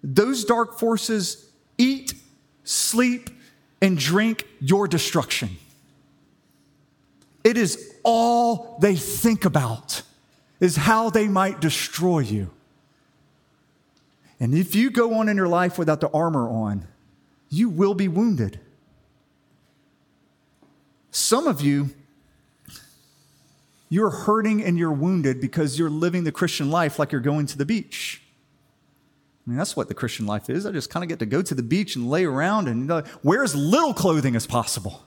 Those 0.02 0.44
dark 0.44 0.76
forces 0.76 1.46
eat, 1.80 2.14
sleep, 2.62 3.30
and 3.80 3.98
drink 3.98 4.46
your 4.60 4.86
destruction. 4.86 5.56
It 7.42 7.56
is 7.56 7.94
all 8.02 8.78
they 8.80 8.96
think 8.96 9.46
about 9.46 10.02
is 10.60 10.76
how 10.76 11.08
they 11.08 11.26
might 11.26 11.60
destroy 11.60 12.18
you. 12.18 12.50
And 14.38 14.54
if 14.54 14.74
you 14.74 14.90
go 14.90 15.14
on 15.14 15.28
in 15.28 15.36
your 15.36 15.48
life 15.48 15.78
without 15.78 16.00
the 16.00 16.10
armor 16.10 16.48
on, 16.48 16.86
you 17.48 17.70
will 17.70 17.94
be 17.94 18.08
wounded. 18.08 18.60
Some 21.10 21.46
of 21.46 21.60
you, 21.60 21.90
you're 23.88 24.10
hurting 24.10 24.62
and 24.62 24.78
you're 24.78 24.92
wounded 24.92 25.40
because 25.40 25.78
you're 25.78 25.90
living 25.90 26.24
the 26.24 26.32
Christian 26.32 26.70
life 26.70 26.98
like 26.98 27.10
you're 27.10 27.20
going 27.20 27.46
to 27.46 27.58
the 27.58 27.66
beach. 27.66 28.22
I 29.46 29.50
mean, 29.50 29.56
that's 29.58 29.74
what 29.74 29.88
the 29.88 29.94
Christian 29.94 30.26
life 30.26 30.50
is. 30.50 30.66
I 30.66 30.72
just 30.72 30.90
kind 30.90 31.02
of 31.02 31.08
get 31.08 31.18
to 31.20 31.26
go 31.26 31.40
to 31.40 31.54
the 31.54 31.62
beach 31.62 31.96
and 31.96 32.10
lay 32.10 32.24
around 32.24 32.68
and 32.68 32.88
you 32.88 33.02
wear 33.22 33.42
as 33.42 33.54
little 33.54 33.94
clothing 33.94 34.36
as 34.36 34.46
possible. 34.46 35.02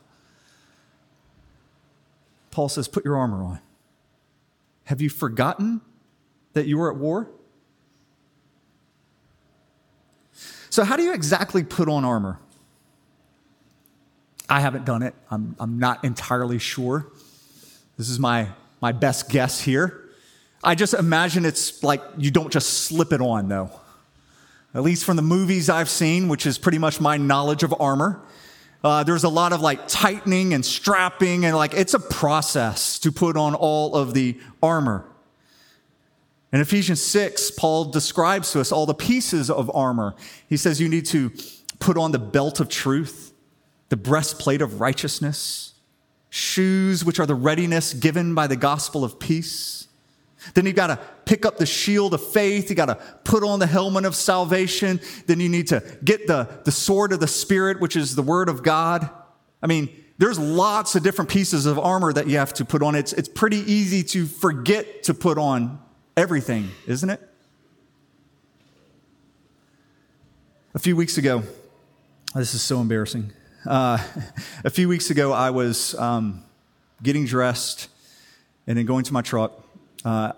Paul 2.52 2.70
says, 2.70 2.88
put 2.88 3.06
your 3.06 3.16
armor 3.16 3.44
on. 3.44 3.60
Have 4.86 5.02
you 5.02 5.10
forgotten 5.10 5.82
that 6.54 6.68
you 6.68 6.78
were 6.78 6.92
at 6.92 6.98
war? 6.98 7.30
So, 10.70 10.84
how 10.84 10.98
do 10.98 11.04
you 11.04 11.14
exactly 11.14 11.64
put 11.64 11.88
on 11.88 12.04
armor? 12.04 12.40
I 14.50 14.60
haven't 14.60 14.86
done 14.86 15.04
it. 15.04 15.14
I'm, 15.32 15.56
I'm 15.60 15.80
not 15.80 16.04
entirely 16.04 16.60
sure. 16.60 17.08
This 17.98 18.10
is 18.10 18.20
my, 18.20 18.50
my 18.82 18.92
best 18.92 19.30
guess 19.30 19.62
here. 19.62 20.10
I 20.64 20.76
just 20.76 20.94
imagine 20.94 21.46
it's 21.46 21.84
like 21.84 22.02
you 22.18 22.32
don't 22.32 22.52
just 22.52 22.86
slip 22.86 23.14
it 23.14 23.22
on, 23.22 23.50
though. 23.50 23.72
At 24.76 24.82
least 24.82 25.06
from 25.06 25.16
the 25.18 25.22
movies 25.22 25.70
I've 25.70 25.90
seen, 25.90 26.28
which 26.28 26.46
is 26.46 26.58
pretty 26.58 26.80
much 26.80 27.00
my 27.00 27.18
knowledge 27.18 27.64
of 27.64 27.74
armor. 27.80 28.24
Uh, 28.84 29.04
there's 29.04 29.24
a 29.24 29.30
lot 29.30 29.54
of 29.54 29.62
like 29.62 29.88
tightening 29.88 30.54
and 30.54 30.66
strapping, 30.66 31.46
and 31.46 31.56
like 31.56 31.74
it's 31.74 31.94
a 31.94 32.00
process 32.00 33.00
to 33.00 33.12
put 33.12 33.38
on 33.38 33.56
all 33.56 33.96
of 33.96 34.14
the 34.14 34.38
armor. 34.62 35.06
In 36.52 36.60
Ephesians 36.60 37.02
6, 37.02 37.52
Paul 37.52 37.86
describes 37.86 38.52
to 38.52 38.60
us 38.60 38.72
all 38.72 38.86
the 38.86 38.94
pieces 38.94 39.50
of 39.50 39.74
armor. 39.76 40.16
He 40.48 40.58
says 40.58 40.82
you 40.82 40.90
need 40.90 41.06
to 41.08 41.32
put 41.80 41.98
on 41.98 42.12
the 42.12 42.20
belt 42.20 42.60
of 42.60 42.70
truth, 42.70 43.34
the 43.90 43.98
breastplate 43.98 44.62
of 44.62 44.80
righteousness, 44.80 45.74
shoes, 46.30 47.06
which 47.06 47.20
are 47.20 47.26
the 47.26 47.36
readiness 47.36 47.94
given 47.94 48.36
by 48.36 48.48
the 48.48 48.56
gospel 48.56 49.04
of 49.04 49.20
peace. 49.20 49.83
Then 50.54 50.66
you've 50.66 50.76
got 50.76 50.88
to 50.88 51.00
pick 51.26 51.46
up 51.46 51.58
the 51.58 51.66
shield 51.66 52.14
of 52.14 52.26
faith. 52.32 52.70
You 52.70 52.76
got 52.76 52.88
to 52.88 52.96
put 53.24 53.44
on 53.44 53.60
the 53.60 53.68
helmet 53.68 54.06
of 54.06 54.16
salvation. 54.16 55.00
Then 55.26 55.40
you 55.40 55.50
need 55.50 55.68
to 55.68 55.84
get 56.04 56.28
the, 56.28 56.50
the 56.64 56.72
sword 56.72 57.14
of 57.14 57.20
the 57.20 57.28
Spirit, 57.28 57.80
which 57.80 57.96
is 57.96 58.16
the 58.16 58.22
word 58.22 58.50
of 58.50 58.64
God. 58.64 59.10
I 59.62 59.68
mean, 59.68 59.90
there's 60.18 60.38
lots 60.38 60.96
of 60.96 61.04
different 61.04 61.32
pieces 61.32 61.66
of 61.66 61.80
armor 61.80 62.14
that 62.14 62.28
you 62.28 62.38
have 62.38 62.54
to 62.56 62.66
put 62.66 62.84
on. 62.84 62.96
It's, 62.96 63.14
it's 63.14 63.30
pretty 63.30 63.58
easy 63.72 64.04
to 64.04 64.26
forget 64.26 65.04
to 65.04 65.14
put 65.14 65.38
on 65.38 65.80
everything, 66.16 66.70
isn't 66.86 67.10
it? 67.10 67.22
A 70.76 70.80
few 70.80 70.96
weeks 70.96 71.18
ago, 71.18 71.44
this 72.36 72.54
is 72.54 72.62
so 72.62 72.82
embarrassing. 72.82 73.32
Uh, 73.66 73.98
a 74.64 74.70
few 74.70 74.90
weeks 74.90 75.10
ago, 75.10 75.32
I 75.32 75.52
was 75.52 75.96
um, 75.96 76.44
getting 77.02 77.26
dressed 77.26 77.90
and 78.68 78.78
then 78.78 78.86
going 78.86 79.04
to 79.06 79.14
my 79.14 79.22
truck. 79.22 79.63
Uh, 80.04 80.34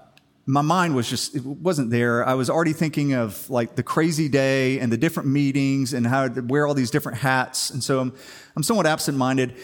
my 0.47 0.61
mind 0.61 0.95
was 0.95 1.09
just, 1.09 1.35
it 1.35 1.43
wasn't 1.43 1.89
there. 1.89 2.27
I 2.27 2.35
was 2.35 2.49
already 2.49 2.73
thinking 2.73 3.13
of 3.13 3.49
like 3.49 3.75
the 3.75 3.83
crazy 3.83 4.29
day 4.29 4.79
and 4.79 4.91
the 4.91 4.97
different 4.97 5.29
meetings 5.29 5.93
and 5.93 6.05
how 6.05 6.27
to 6.27 6.41
wear 6.41 6.67
all 6.67 6.75
these 6.75 6.91
different 6.91 7.17
hats. 7.17 7.71
And 7.71 7.83
so 7.83 7.99
I'm, 7.99 8.13
I'm 8.55 8.61
somewhat 8.61 8.85
absent 8.85 9.17
minded. 9.17 9.55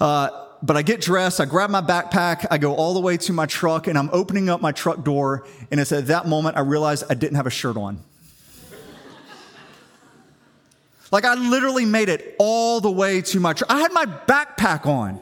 Uh, 0.00 0.30
but 0.62 0.76
I 0.76 0.82
get 0.82 1.00
dressed, 1.00 1.40
I 1.40 1.44
grab 1.44 1.70
my 1.70 1.82
backpack, 1.82 2.46
I 2.50 2.58
go 2.58 2.74
all 2.74 2.94
the 2.94 3.00
way 3.00 3.16
to 3.18 3.32
my 3.32 3.46
truck, 3.46 3.88
and 3.88 3.98
I'm 3.98 4.08
opening 4.12 4.48
up 4.48 4.60
my 4.60 4.72
truck 4.72 5.04
door. 5.04 5.46
And 5.70 5.80
it's 5.80 5.92
at 5.92 6.06
that 6.06 6.26
moment 6.26 6.56
I 6.56 6.60
realized 6.60 7.04
I 7.10 7.14
didn't 7.14 7.36
have 7.36 7.46
a 7.46 7.50
shirt 7.50 7.76
on. 7.76 7.98
like 11.10 11.24
I 11.24 11.34
literally 11.34 11.84
made 11.84 12.08
it 12.08 12.36
all 12.38 12.80
the 12.80 12.90
way 12.90 13.20
to 13.22 13.40
my 13.40 13.52
truck. 13.52 13.70
I 13.70 13.80
had 13.80 13.92
my 13.92 14.06
backpack 14.06 14.86
on, 14.86 15.20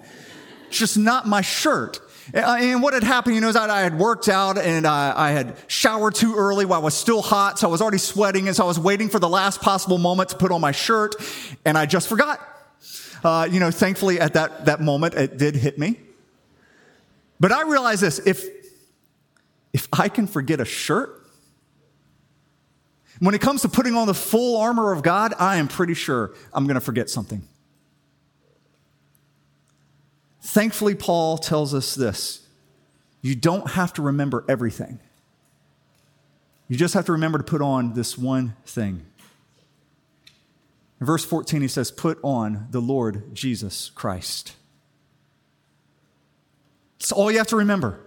just 0.70 0.98
not 0.98 1.26
my 1.26 1.40
shirt. 1.40 2.00
And 2.32 2.82
what 2.82 2.94
had 2.94 3.02
happened, 3.02 3.34
you 3.34 3.40
know, 3.40 3.48
is 3.48 3.54
that 3.54 3.70
I 3.70 3.80
had 3.80 3.98
worked 3.98 4.28
out 4.28 4.58
and 4.58 4.86
I, 4.86 5.30
had 5.30 5.56
showered 5.66 6.14
too 6.14 6.34
early 6.36 6.64
while 6.64 6.80
I 6.80 6.84
was 6.84 6.94
still 6.94 7.22
hot. 7.22 7.58
So 7.58 7.68
I 7.68 7.70
was 7.70 7.80
already 7.80 7.98
sweating. 7.98 8.46
And 8.46 8.56
so 8.56 8.64
I 8.64 8.66
was 8.66 8.78
waiting 8.78 9.08
for 9.08 9.18
the 9.18 9.28
last 9.28 9.60
possible 9.60 9.98
moment 9.98 10.30
to 10.30 10.36
put 10.36 10.52
on 10.52 10.60
my 10.60 10.72
shirt. 10.72 11.16
And 11.64 11.76
I 11.76 11.86
just 11.86 12.08
forgot. 12.08 12.40
Uh, 13.22 13.48
you 13.50 13.60
know, 13.60 13.70
thankfully 13.70 14.18
at 14.18 14.34
that, 14.34 14.66
that 14.66 14.80
moment, 14.80 15.14
it 15.14 15.36
did 15.36 15.54
hit 15.54 15.78
me. 15.78 16.00
But 17.38 17.52
I 17.52 17.62
realize 17.62 18.00
this 18.00 18.18
if, 18.20 18.44
if 19.72 19.88
I 19.92 20.08
can 20.08 20.26
forget 20.26 20.60
a 20.60 20.64
shirt, 20.64 21.16
when 23.18 23.34
it 23.34 23.40
comes 23.40 23.62
to 23.62 23.68
putting 23.68 23.94
on 23.94 24.06
the 24.06 24.14
full 24.14 24.58
armor 24.58 24.92
of 24.92 25.02
God, 25.02 25.34
I 25.38 25.56
am 25.56 25.68
pretty 25.68 25.94
sure 25.94 26.32
I'm 26.54 26.64
going 26.64 26.76
to 26.76 26.80
forget 26.80 27.10
something. 27.10 27.42
Thankfully, 30.40 30.94
Paul 30.94 31.38
tells 31.38 31.74
us 31.74 31.94
this 31.94 32.46
you 33.22 33.34
don't 33.34 33.70
have 33.70 33.92
to 33.94 34.02
remember 34.02 34.44
everything. 34.48 34.98
You 36.68 36.76
just 36.76 36.94
have 36.94 37.06
to 37.06 37.12
remember 37.12 37.38
to 37.38 37.44
put 37.44 37.60
on 37.60 37.94
this 37.94 38.16
one 38.16 38.54
thing. 38.64 39.04
In 41.00 41.06
verse 41.06 41.24
14, 41.24 41.62
he 41.62 41.68
says, 41.68 41.90
Put 41.90 42.18
on 42.22 42.68
the 42.70 42.80
Lord 42.80 43.34
Jesus 43.34 43.90
Christ. 43.94 44.54
It's 47.00 47.12
all 47.12 47.32
you 47.32 47.38
have 47.38 47.48
to 47.48 47.56
remember. 47.56 47.98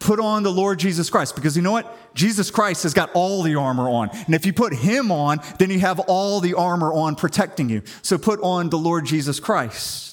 Put 0.00 0.18
on 0.18 0.42
the 0.42 0.50
Lord 0.50 0.80
Jesus 0.80 1.08
Christ 1.10 1.36
because 1.36 1.56
you 1.56 1.62
know 1.62 1.70
what? 1.70 1.96
Jesus 2.14 2.50
Christ 2.50 2.82
has 2.82 2.92
got 2.92 3.10
all 3.14 3.42
the 3.44 3.54
armor 3.54 3.88
on. 3.88 4.10
And 4.10 4.34
if 4.34 4.44
you 4.44 4.52
put 4.52 4.74
him 4.74 5.12
on, 5.12 5.40
then 5.60 5.70
you 5.70 5.78
have 5.78 6.00
all 6.00 6.40
the 6.40 6.54
armor 6.54 6.92
on 6.92 7.14
protecting 7.14 7.68
you. 7.68 7.82
So 8.02 8.18
put 8.18 8.40
on 8.40 8.68
the 8.68 8.78
Lord 8.78 9.06
Jesus 9.06 9.38
Christ. 9.38 10.11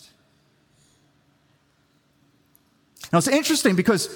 Now 3.12 3.18
it's 3.18 3.28
interesting 3.28 3.76
because 3.76 4.10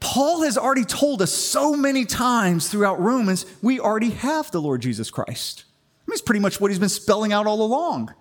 Paul 0.00 0.42
has 0.42 0.58
already 0.58 0.84
told 0.84 1.22
us 1.22 1.32
so 1.32 1.74
many 1.76 2.04
times 2.04 2.68
throughout 2.68 3.00
Romans, 3.00 3.46
we 3.62 3.80
already 3.80 4.10
have 4.10 4.50
the 4.50 4.60
Lord 4.60 4.82
Jesus 4.82 5.10
Christ. 5.10 5.64
I 5.66 6.10
mean, 6.10 6.14
it's 6.14 6.22
pretty 6.22 6.40
much 6.40 6.60
what 6.60 6.70
he's 6.70 6.80
been 6.80 6.88
spelling 6.88 7.32
out 7.32 7.46
all 7.46 7.62
along. 7.62 8.12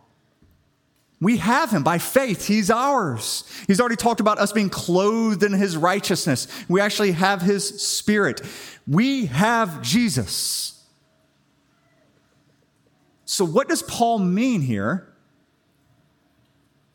We 1.19 1.38
have 1.38 1.69
him 1.71 1.84
by 1.84 1.97
faith. 2.00 2.47
He's 2.47 2.71
ours. 2.71 3.43
He's 3.67 3.80
already 3.80 3.95
talked 3.95 4.19
about 4.19 4.39
us 4.39 4.52
being 4.52 4.69
clothed 4.69 5.43
in 5.43 5.54
his 5.54 5.78
righteousness. 5.78 6.47
We 6.67 6.82
actually 6.82 7.12
have 7.12 7.41
his 7.41 7.82
spirit. 7.82 8.41
We 8.88 9.28
have 9.28 9.82
Jesus. 9.82 10.84
So, 13.26 13.45
what 13.45 13.69
does 13.69 13.84
Paul 13.84 14.19
mean 14.19 14.62
here 14.62 15.08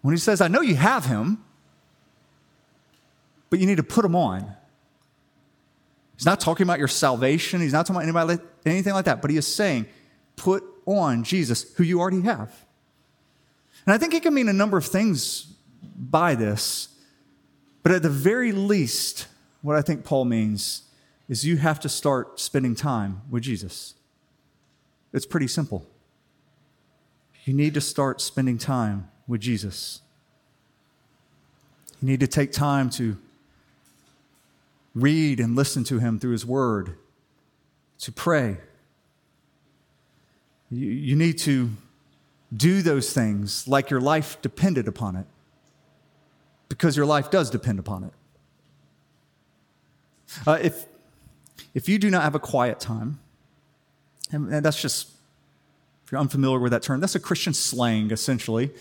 when 0.02 0.12
he 0.12 0.18
says, 0.18 0.40
I 0.40 0.48
know 0.48 0.60
you 0.60 0.76
have 0.76 1.06
him, 1.06 1.44
but 3.56 3.60
you 3.62 3.66
need 3.66 3.78
to 3.78 3.82
put 3.82 4.02
them 4.02 4.14
on? 4.14 4.54
He's 6.14 6.26
not 6.26 6.40
talking 6.40 6.64
about 6.64 6.78
your 6.78 6.88
salvation. 6.88 7.62
He's 7.62 7.72
not 7.72 7.86
talking 7.86 8.06
about 8.06 8.28
anybody, 8.28 8.46
anything 8.66 8.92
like 8.92 9.06
that. 9.06 9.22
But 9.22 9.30
he 9.30 9.38
is 9.38 9.46
saying, 9.46 9.86
put 10.36 10.62
on 10.84 11.24
Jesus, 11.24 11.72
who 11.76 11.82
you 11.82 11.98
already 11.98 12.20
have. 12.20 12.52
And 13.86 13.94
I 13.94 13.98
think 13.98 14.12
it 14.12 14.22
can 14.22 14.34
mean 14.34 14.50
a 14.50 14.52
number 14.52 14.76
of 14.76 14.84
things 14.84 15.54
by 15.96 16.34
this. 16.34 16.88
But 17.82 17.92
at 17.92 18.02
the 18.02 18.10
very 18.10 18.52
least, 18.52 19.26
what 19.62 19.74
I 19.74 19.80
think 19.80 20.04
Paul 20.04 20.26
means 20.26 20.82
is 21.26 21.46
you 21.46 21.56
have 21.56 21.80
to 21.80 21.88
start 21.88 22.38
spending 22.38 22.74
time 22.74 23.22
with 23.30 23.42
Jesus. 23.42 23.94
It's 25.14 25.24
pretty 25.24 25.48
simple. 25.48 25.86
You 27.46 27.54
need 27.54 27.72
to 27.72 27.80
start 27.80 28.20
spending 28.20 28.58
time 28.58 29.08
with 29.26 29.40
Jesus. 29.40 30.02
You 32.02 32.08
need 32.08 32.20
to 32.20 32.26
take 32.26 32.52
time 32.52 32.90
to 32.90 33.16
read 34.96 35.38
and 35.38 35.54
listen 35.54 35.84
to 35.84 35.98
him 35.98 36.18
through 36.18 36.32
his 36.32 36.46
word, 36.46 36.96
to 37.98 38.10
pray. 38.10 38.56
You, 40.70 40.88
you 40.88 41.14
need 41.14 41.38
to 41.40 41.70
do 42.56 42.80
those 42.80 43.12
things 43.12 43.68
like 43.68 43.90
your 43.90 44.00
life 44.00 44.40
depended 44.40 44.88
upon 44.88 45.14
it, 45.14 45.26
because 46.68 46.96
your 46.96 47.06
life 47.06 47.30
does 47.30 47.50
depend 47.50 47.78
upon 47.78 48.04
it. 48.04 48.12
Uh, 50.46 50.58
if, 50.62 50.86
if 51.74 51.88
you 51.88 51.98
do 51.98 52.10
not 52.10 52.22
have 52.22 52.34
a 52.34 52.40
quiet 52.40 52.80
time, 52.80 53.20
and, 54.32 54.64
that's 54.64 54.80
just, 54.80 55.08
if 56.04 56.10
you're 56.10 56.20
unfamiliar 56.20 56.58
with 56.58 56.72
that 56.72 56.82
term, 56.82 57.00
that's 57.00 57.14
a 57.14 57.20
Christian 57.20 57.52
slang 57.52 58.10
essentially 58.10 58.72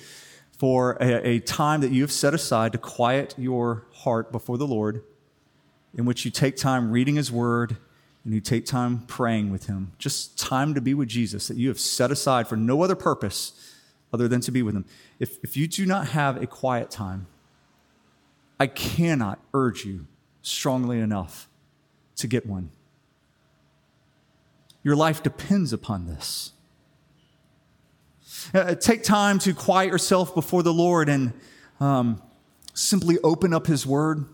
for 0.58 0.98
a, 1.02 1.28
a 1.28 1.40
time 1.40 1.82
that 1.82 1.92
you 1.92 2.02
have 2.02 2.12
set 2.12 2.34
aside 2.34 2.72
to 2.72 2.78
quiet 2.78 3.36
your 3.38 3.86
heart 3.94 4.32
before 4.32 4.58
the 4.58 4.66
Lord, 4.66 5.04
in 5.96 6.06
which 6.06 6.26
you 6.26 6.32
take 6.32 6.58
time 6.58 6.92
reading 6.92 7.16
His 7.16 7.32
Word 7.32 7.78
and 8.24 8.34
you 8.34 8.42
take 8.42 8.66
time 8.66 9.00
praying 9.08 9.52
with 9.52 9.68
Him. 9.68 9.94
Just 9.98 10.38
time 10.38 10.74
to 10.74 10.82
be 10.82 10.94
with 10.94 11.08
Jesus 11.08 11.48
that 11.48 11.58
you 11.58 11.70
have 11.70 11.80
set 11.80 12.12
aside 12.12 12.48
for 12.48 12.56
no 12.56 12.82
other 12.82 12.96
purpose 12.96 13.74
other 14.12 14.28
than 14.28 14.42
to 14.42 14.52
be 14.52 14.62
with 14.62 14.76
Him. 14.76 14.86
If, 15.20 15.38
if 15.44 15.56
you 15.56 15.68
do 15.68 15.86
not 15.86 16.10
have 16.10 16.42
a 16.42 16.48
quiet 16.48 16.90
time, 16.90 17.28
I 18.60 18.68
cannot 18.68 19.40
urge 19.54 19.86
you 19.86 20.08
strongly 20.42 21.00
enough 21.00 21.48
to 22.18 22.28
get 22.28 22.46
one. 22.46 22.72
Your 24.84 24.96
life 24.96 25.24
depends 25.24 25.74
upon 25.74 26.06
this. 26.08 26.52
Uh, 28.54 28.76
take 28.76 29.04
time 29.04 29.40
to 29.40 29.54
quiet 29.54 29.92
yourself 29.92 30.36
before 30.36 30.62
the 30.62 30.74
Lord 30.74 31.10
and 31.10 31.34
um, 31.80 32.22
simply 32.74 33.18
open 33.24 33.54
up 33.54 33.68
His 33.68 33.86
Word. 33.86 34.26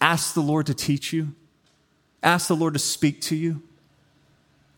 Ask 0.00 0.34
the 0.34 0.40
Lord 0.40 0.66
to 0.66 0.74
teach 0.74 1.12
you. 1.12 1.34
Ask 2.22 2.48
the 2.48 2.56
Lord 2.56 2.74
to 2.74 2.78
speak 2.78 3.20
to 3.22 3.36
you. 3.36 3.62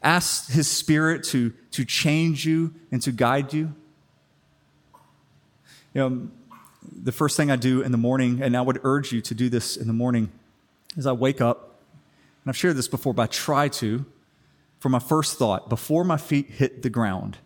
Ask 0.03 0.51
His 0.51 0.69
Spirit 0.69 1.25
to, 1.25 1.53
to 1.73 1.85
change 1.85 2.47
you 2.47 2.75
and 2.91 3.03
to 3.03 3.13
guide 3.13 3.53
you. 3.53 3.75
You 5.95 6.01
know, 6.01 6.29
the 7.03 7.13
first 7.13 7.37
thing 7.37 7.51
I 7.51 7.57
do 7.57 7.83
in 7.83 7.93
the 7.93 7.99
morning, 7.99 8.43
and 8.43 8.57
I 8.57 8.61
would 8.61 8.81
urge 8.85 9.13
you 9.13 9.21
to 9.23 9.35
do 9.35 9.49
this 9.49 9.77
in 9.77 9.87
the 9.87 9.93
morning, 9.93 10.31
is 10.97 11.07
I 11.07 11.13
wake 11.13 11.41
up, 11.41 11.81
and 12.45 12.51
I've 12.51 12.57
shared 12.57 12.77
this 12.77 12.89
before, 12.89 13.15
but 13.15 13.23
I 13.23 13.27
try 13.27 13.69
to, 13.69 14.05
for 14.79 14.89
my 14.89 14.99
first 14.99 15.39
thought, 15.39 15.69
before 15.69 16.05
my 16.05 16.17
feet 16.17 16.51
hit 16.51 16.83
the 16.83 16.91
ground, 16.91 17.39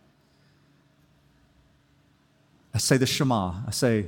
I 2.75 2.79
say 2.79 2.97
the 2.97 3.07
Shema. 3.07 3.55
I 3.67 3.71
say, 3.71 4.07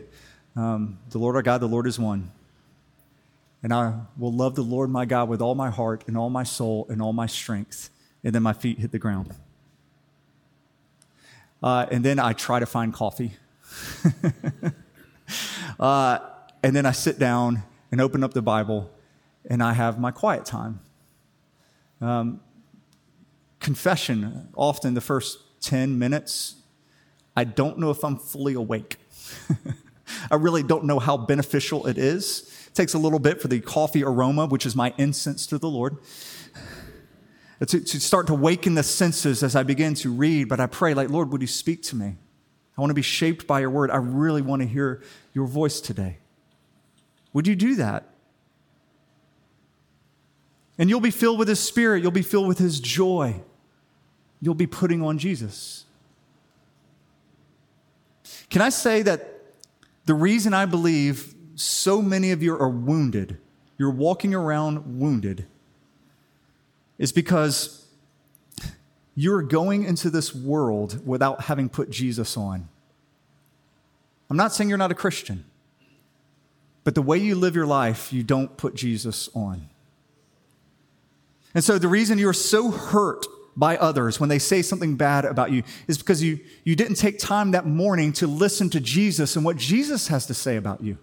um, 0.54 0.98
The 1.10 1.18
Lord 1.18 1.36
our 1.36 1.42
God, 1.42 1.60
the 1.60 1.68
Lord 1.68 1.86
is 1.86 1.98
one. 1.98 2.30
And 3.62 3.72
I 3.72 3.94
will 4.16 4.32
love 4.32 4.54
the 4.54 4.62
Lord 4.62 4.90
my 4.90 5.04
God 5.04 5.28
with 5.28 5.40
all 5.40 5.54
my 5.54 5.70
heart 5.70 6.04
and 6.06 6.16
all 6.16 6.30
my 6.30 6.42
soul 6.42 6.86
and 6.88 7.00
all 7.00 7.12
my 7.12 7.26
strength. 7.26 7.90
And 8.24 8.34
then 8.34 8.42
my 8.42 8.52
feet 8.52 8.78
hit 8.78 8.92
the 8.92 8.98
ground. 8.98 9.34
Uh, 11.62 11.86
and 11.90 12.04
then 12.04 12.18
I 12.18 12.32
try 12.32 12.58
to 12.58 12.66
find 12.66 12.92
coffee. 12.92 13.32
uh, 15.80 16.18
and 16.62 16.74
then 16.74 16.86
I 16.86 16.92
sit 16.92 17.18
down 17.18 17.62
and 17.92 18.00
open 18.00 18.24
up 18.24 18.34
the 18.34 18.42
Bible 18.42 18.90
and 19.48 19.62
I 19.62 19.72
have 19.72 19.98
my 20.00 20.10
quiet 20.10 20.44
time. 20.44 20.80
Um, 22.00 22.40
confession, 23.60 24.48
often 24.56 24.94
the 24.94 25.00
first 25.00 25.38
10 25.60 25.98
minutes 25.98 26.56
I 27.36 27.44
don't 27.44 27.78
know 27.78 27.90
if 27.90 28.04
I'm 28.04 28.16
fully 28.18 28.54
awake. 28.54 28.96
I 30.30 30.34
really 30.34 30.62
don't 30.62 30.84
know 30.84 30.98
how 30.98 31.16
beneficial 31.16 31.86
it 31.86 31.96
is. 31.96 32.61
It 32.72 32.74
takes 32.74 32.94
a 32.94 32.98
little 32.98 33.18
bit 33.18 33.42
for 33.42 33.48
the 33.48 33.60
coffee 33.60 34.02
aroma, 34.02 34.46
which 34.46 34.64
is 34.64 34.74
my 34.74 34.94
incense 34.96 35.46
to 35.48 35.58
the 35.58 35.68
Lord, 35.68 35.98
to, 37.60 37.66
to 37.66 38.00
start 38.00 38.28
to 38.28 38.34
waken 38.34 38.76
the 38.76 38.82
senses 38.82 39.42
as 39.42 39.54
I 39.54 39.62
begin 39.62 39.92
to 39.96 40.10
read. 40.10 40.48
But 40.48 40.58
I 40.58 40.64
pray, 40.64 40.94
like, 40.94 41.10
Lord, 41.10 41.30
would 41.32 41.42
you 41.42 41.46
speak 41.46 41.82
to 41.82 41.96
me? 41.96 42.16
I 42.78 42.80
want 42.80 42.88
to 42.88 42.94
be 42.94 43.02
shaped 43.02 43.46
by 43.46 43.60
your 43.60 43.68
word. 43.68 43.90
I 43.90 43.96
really 43.96 44.40
want 44.40 44.62
to 44.62 44.66
hear 44.66 45.02
your 45.34 45.44
voice 45.44 45.82
today. 45.82 46.16
Would 47.34 47.46
you 47.46 47.54
do 47.54 47.74
that? 47.74 48.08
And 50.78 50.88
you'll 50.88 51.00
be 51.00 51.10
filled 51.10 51.38
with 51.38 51.48
his 51.48 51.60
spirit, 51.60 52.02
you'll 52.02 52.10
be 52.10 52.22
filled 52.22 52.48
with 52.48 52.58
his 52.58 52.80
joy. 52.80 53.42
You'll 54.40 54.54
be 54.54 54.66
putting 54.66 55.02
on 55.02 55.18
Jesus. 55.18 55.84
Can 58.48 58.62
I 58.62 58.70
say 58.70 59.02
that 59.02 59.42
the 60.06 60.14
reason 60.14 60.54
I 60.54 60.64
believe 60.64 61.34
so 61.54 62.02
many 62.02 62.30
of 62.30 62.42
you 62.42 62.54
are 62.54 62.68
wounded, 62.68 63.38
you're 63.78 63.90
walking 63.90 64.34
around 64.34 64.98
wounded, 64.98 65.46
is 66.98 67.12
because 67.12 67.86
you're 69.14 69.42
going 69.42 69.84
into 69.84 70.10
this 70.10 70.34
world 70.34 71.06
without 71.06 71.42
having 71.42 71.68
put 71.68 71.90
Jesus 71.90 72.36
on. 72.36 72.68
I'm 74.30 74.36
not 74.36 74.52
saying 74.52 74.68
you're 74.68 74.78
not 74.78 74.90
a 74.90 74.94
Christian, 74.94 75.44
but 76.84 76.94
the 76.94 77.02
way 77.02 77.18
you 77.18 77.34
live 77.34 77.54
your 77.54 77.66
life, 77.66 78.12
you 78.12 78.22
don't 78.22 78.56
put 78.56 78.74
Jesus 78.74 79.28
on. 79.34 79.68
And 81.54 81.62
so 81.62 81.78
the 81.78 81.88
reason 81.88 82.18
you're 82.18 82.32
so 82.32 82.70
hurt 82.70 83.26
by 83.56 83.76
others 83.76 84.18
when 84.18 84.28
they 84.28 84.38
say 84.38 84.62
something 84.62 84.96
bad 84.96 85.24
about 85.24 85.50
you 85.50 85.62
is 85.86 85.98
because 85.98 86.22
you, 86.22 86.40
you 86.64 86.74
didn't 86.74 86.94
take 86.94 87.18
time 87.18 87.50
that 87.50 87.66
morning 87.66 88.12
to 88.14 88.26
listen 88.26 88.70
to 88.70 88.80
Jesus 88.80 89.36
and 89.36 89.44
what 89.44 89.56
Jesus 89.56 90.08
has 90.08 90.26
to 90.26 90.34
say 90.34 90.56
about 90.56 90.82
you. 90.82 90.96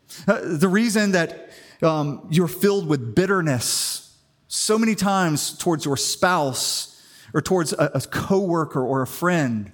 the 0.25 0.67
reason 0.67 1.11
that 1.11 1.49
um, 1.81 2.27
you're 2.29 2.47
filled 2.47 2.87
with 2.87 3.15
bitterness 3.15 4.17
so 4.47 4.77
many 4.77 4.95
times 4.95 5.57
towards 5.57 5.85
your 5.85 5.97
spouse 5.97 7.01
or 7.33 7.41
towards 7.41 7.73
a, 7.73 7.91
a 7.93 8.01
coworker 8.01 8.83
or 8.85 9.01
a 9.01 9.07
friend 9.07 9.71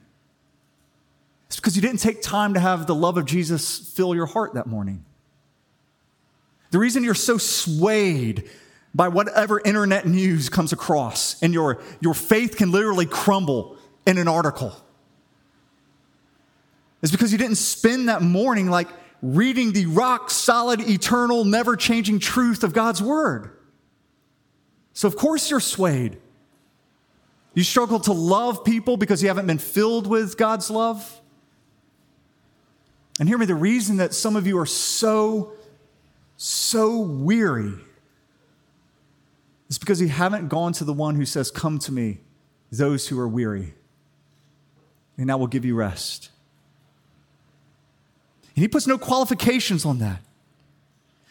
is 1.50 1.56
because 1.56 1.76
you 1.76 1.82
didn't 1.82 2.00
take 2.00 2.22
time 2.22 2.54
to 2.54 2.60
have 2.60 2.88
the 2.88 2.96
love 2.96 3.18
of 3.18 3.26
Jesus 3.26 3.78
fill 3.96 4.14
your 4.14 4.26
heart 4.26 4.54
that 4.54 4.68
morning. 4.68 5.04
The 6.72 6.80
reason 6.80 7.04
you're 7.04 7.14
so 7.16 7.38
swayed 7.38 8.50
by 8.94 9.08
whatever 9.08 9.62
internet 9.64 10.06
news 10.06 10.50
comes 10.50 10.74
across, 10.74 11.42
and 11.42 11.54
your, 11.54 11.82
your 12.02 12.14
faith 12.14 12.58
can 12.58 12.72
literally 12.72 13.06
crumble 13.06 13.78
in 14.06 14.18
an 14.18 14.28
article. 14.28 14.76
is 17.02 17.12
because 17.12 17.32
you 17.32 17.38
didn't 17.38 17.58
spend 17.58 18.10
that 18.10 18.22
morning 18.22 18.70
like 18.70 18.88
reading 19.22 19.74
the 19.74 19.86
rock 19.88 20.30
solid, 20.30 20.82
eternal, 20.82 21.44
never 21.44 21.76
changing 21.76 22.20
truth 22.20 22.64
of 22.64 22.74
God's 22.74 23.02
Word. 23.02 23.52
So, 24.94 25.08
of 25.08 25.16
course, 25.16 25.50
you're 25.50 25.60
swayed. 25.60 26.18
You 27.54 27.64
struggle 27.64 28.00
to 28.02 28.14
love 28.14 28.64
people 28.64 28.98
because 28.98 29.22
you 29.22 29.28
haven't 29.28 29.48
been 29.48 29.58
filled 29.58 30.08
with 30.08 30.38
God's 30.38 30.70
love. 30.70 31.22
And 33.20 33.28
hear 33.28 33.38
me 33.38 33.46
the 33.46 33.56
reason 33.56 33.98
that 33.98 34.14
some 34.14 34.36
of 34.36 34.46
you 34.46 34.60
are 34.60 34.66
so, 34.66 35.54
so 36.36 37.00
weary 37.00 37.74
it's 39.68 39.78
because 39.78 40.00
you 40.00 40.08
haven't 40.08 40.48
gone 40.48 40.74
to 40.74 40.84
the 40.84 40.94
one 40.94 41.16
who 41.16 41.26
says, 41.26 41.52
Come 41.52 41.80
to 41.80 41.92
me, 41.92 42.20
those 42.72 43.08
who 43.08 43.20
are 43.20 43.28
weary, 43.28 43.74
and 45.18 45.32
I 45.32 45.36
will 45.36 45.48
give 45.48 45.66
you 45.66 45.76
rest. 45.76 46.30
And 48.58 48.64
he 48.64 48.68
puts 48.68 48.88
no 48.88 48.98
qualifications 48.98 49.86
on 49.86 50.00
that. 50.00 50.20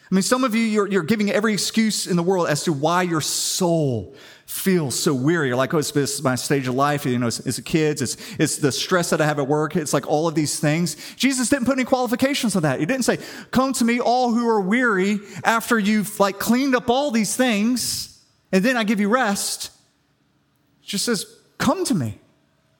I 0.09 0.15
mean, 0.15 0.21
some 0.21 0.45
of 0.45 0.55
you, 0.55 0.61
you're, 0.61 0.87
you're, 0.87 1.03
giving 1.03 1.29
every 1.29 1.51
excuse 1.51 2.07
in 2.07 2.15
the 2.15 2.23
world 2.23 2.47
as 2.47 2.63
to 2.63 2.71
why 2.71 3.01
your 3.01 3.19
soul 3.19 4.15
feels 4.45 4.97
so 4.97 5.13
weary. 5.13 5.49
You're 5.49 5.57
like, 5.57 5.73
oh, 5.73 5.79
it's, 5.79 6.21
my 6.23 6.35
stage 6.35 6.69
of 6.69 6.75
life. 6.75 7.05
You 7.05 7.19
know, 7.19 7.27
it's, 7.27 7.41
it's 7.41 7.57
the 7.57 7.63
kids. 7.63 8.01
It's, 8.01 8.15
it's 8.39 8.55
the 8.59 8.71
stress 8.71 9.09
that 9.09 9.19
I 9.19 9.25
have 9.25 9.39
at 9.39 9.47
work. 9.49 9.75
It's 9.75 9.91
like 9.91 10.07
all 10.07 10.25
of 10.25 10.35
these 10.35 10.57
things. 10.57 10.95
Jesus 11.17 11.49
didn't 11.49 11.65
put 11.65 11.73
any 11.73 11.83
qualifications 11.83 12.55
on 12.55 12.61
that. 12.61 12.79
He 12.79 12.85
didn't 12.85 13.03
say, 13.03 13.17
come 13.51 13.73
to 13.73 13.83
me, 13.83 13.99
all 13.99 14.31
who 14.31 14.47
are 14.47 14.61
weary, 14.61 15.19
after 15.43 15.77
you've 15.77 16.17
like 16.21 16.39
cleaned 16.39 16.77
up 16.77 16.89
all 16.89 17.11
these 17.11 17.35
things 17.35 18.23
and 18.53 18.63
then 18.63 18.77
I 18.77 18.85
give 18.85 19.01
you 19.01 19.09
rest. 19.09 19.71
It 20.81 20.87
just 20.87 21.03
says, 21.03 21.25
Come 21.57 21.83
to 21.83 21.93
me 21.93 22.19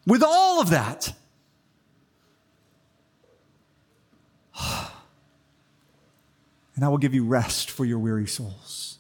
with 0.06 0.24
all 0.24 0.62
of 0.62 0.70
that. 0.70 1.14
And 6.78 6.86
I 6.86 6.90
will 6.90 7.00
give 7.00 7.16
you 7.16 7.26
rest 7.26 7.72
for 7.72 7.86
your 7.86 7.98
weary 7.98 8.28
souls. 8.28 9.00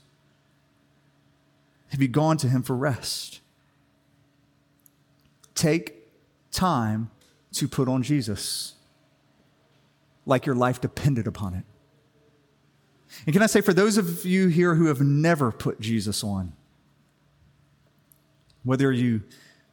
Have 1.90 2.02
you 2.02 2.08
gone 2.08 2.36
to 2.38 2.50
him 2.50 2.64
for 2.64 2.76
rest? 2.76 3.40
Take 5.54 5.94
time 6.52 7.12
to 7.54 7.68
put 7.68 7.88
on 7.88 8.02
Jesus 8.02 8.74
like 10.26 10.48
your 10.48 10.56
life 10.56 10.82
depended 10.82 11.28
upon 11.28 11.54
it. 11.54 11.64
And 13.28 13.34
can 13.34 13.44
I 13.44 13.46
say, 13.46 13.62
for 13.62 13.74
those 13.74 13.98
of 13.98 14.26
you 14.26 14.48
here 14.48 14.74
who 14.74 14.88
have 14.88 15.00
never 15.00 15.52
put 15.52 15.80
Jesus 15.80 16.24
on, 16.24 16.54
whether 18.64 18.92
you, 18.92 19.22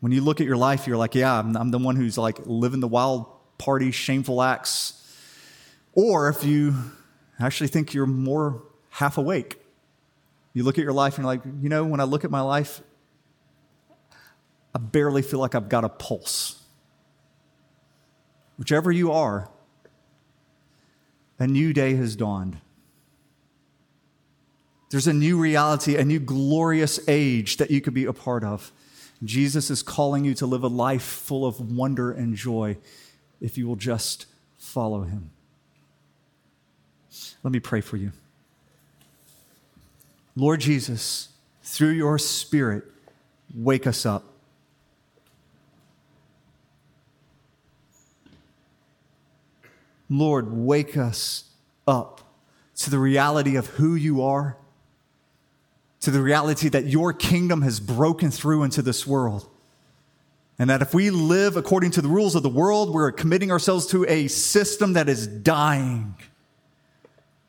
when 0.01 0.13
you 0.13 0.21
look 0.21 0.43
at 0.43 0.47
your 0.47 0.59
life, 0.59 0.87
you're 0.87 0.99
like, 0.99 1.15
yeah, 1.15 1.39
I'm, 1.39 1.57
I'm 1.57 1.71
the 1.71 1.79
one 1.79 1.97
who's 1.97 2.19
like 2.19 2.39
living 2.45 2.81
the 2.81 2.89
wild 2.89 3.27
party, 3.57 3.91
shameful 3.91 4.43
acts, 4.43 5.01
or 5.95 6.29
if 6.29 6.45
you 6.45 6.75
actually 7.41 7.69
think 7.69 7.95
you're 7.95 8.07
more 8.07 8.63
half 8.91 9.19
awake, 9.19 9.61
you 10.53 10.63
look 10.63 10.79
at 10.79 10.85
your 10.85 10.93
life 10.93 11.19
and 11.19 11.25
you're 11.25 11.35
like, 11.35 11.43
you 11.61 11.69
know, 11.69 11.85
when 11.85 12.01
I 12.01 12.05
look 12.05 12.25
at 12.25 12.31
my 12.31 12.41
life, 12.41 12.81
I 14.75 14.79
barely 14.79 15.23
feel 15.23 15.41
like 15.41 15.55
I've 15.55 15.69
got 15.69 15.85
a 15.85 15.89
pulse. 15.89 16.63
Whichever 18.57 18.93
you 18.93 19.13
are, 19.13 19.49
a 21.39 21.47
new 21.47 21.73
day 21.73 21.95
has 21.97 22.15
dawned. 22.15 22.59
There's 24.91 25.09
a 25.09 25.13
new 25.13 25.39
reality, 25.39 25.97
a 25.97 26.05
new 26.05 26.21
glorious 26.21 27.01
age 27.09 27.57
that 27.57 27.71
you 27.71 27.81
could 27.81 27.95
be 27.95 28.05
a 28.05 28.13
part 28.13 28.45
of. 28.45 28.71
Jesus 29.25 29.71
is 29.71 29.83
calling 29.83 30.25
you 30.25 30.35
to 30.35 30.47
live 30.47 30.63
a 30.63 30.69
life 30.69 31.03
full 31.03 31.45
of 31.47 31.73
wonder 31.73 32.13
and 32.13 32.37
joy 32.37 32.77
if 33.41 33.59
you 33.59 33.67
will 33.67 33.77
just 33.77 34.27
follow 34.57 35.03
him. 35.03 35.31
Let 37.43 37.53
me 37.53 37.61
pray 37.61 37.81
for 37.81 37.97
you. 37.97 38.13
Lord 40.37 40.61
Jesus, 40.61 41.29
through 41.63 41.91
your 41.91 42.19
Spirit, 42.19 42.85
wake 43.55 43.87
us 43.87 44.05
up. 44.05 44.25
Lord, 50.11 50.53
wake 50.53 50.97
us 50.97 51.45
up 51.87 52.21
to 52.77 52.91
the 52.91 52.99
reality 52.99 53.57
of 53.57 53.67
who 53.67 53.95
you 53.95 54.23
are, 54.23 54.57
to 56.01 56.11
the 56.11 56.21
reality 56.21 56.69
that 56.69 56.87
your 56.87 57.13
kingdom 57.13 57.63
has 57.63 57.81
broken 57.81 58.31
through 58.31 58.65
into 58.65 58.83
this 58.83 59.07
world. 59.07 59.49
And 60.59 60.71
that 60.71 60.83
if 60.83 60.95
we 60.95 61.11
live 61.11 61.57
according 61.57 61.93
to 61.93 62.03
the 62.03 62.09
rules 62.09 62.35
of 62.35 62.43
the 62.43 62.49
world, 62.49 62.93
we're 62.93 63.11
committing 63.11 63.51
ourselves 63.51 63.87
to 63.89 64.05
a 64.07 64.29
system 64.29 64.93
that 64.93 65.09
is 65.09 65.27
dying. 65.27 66.15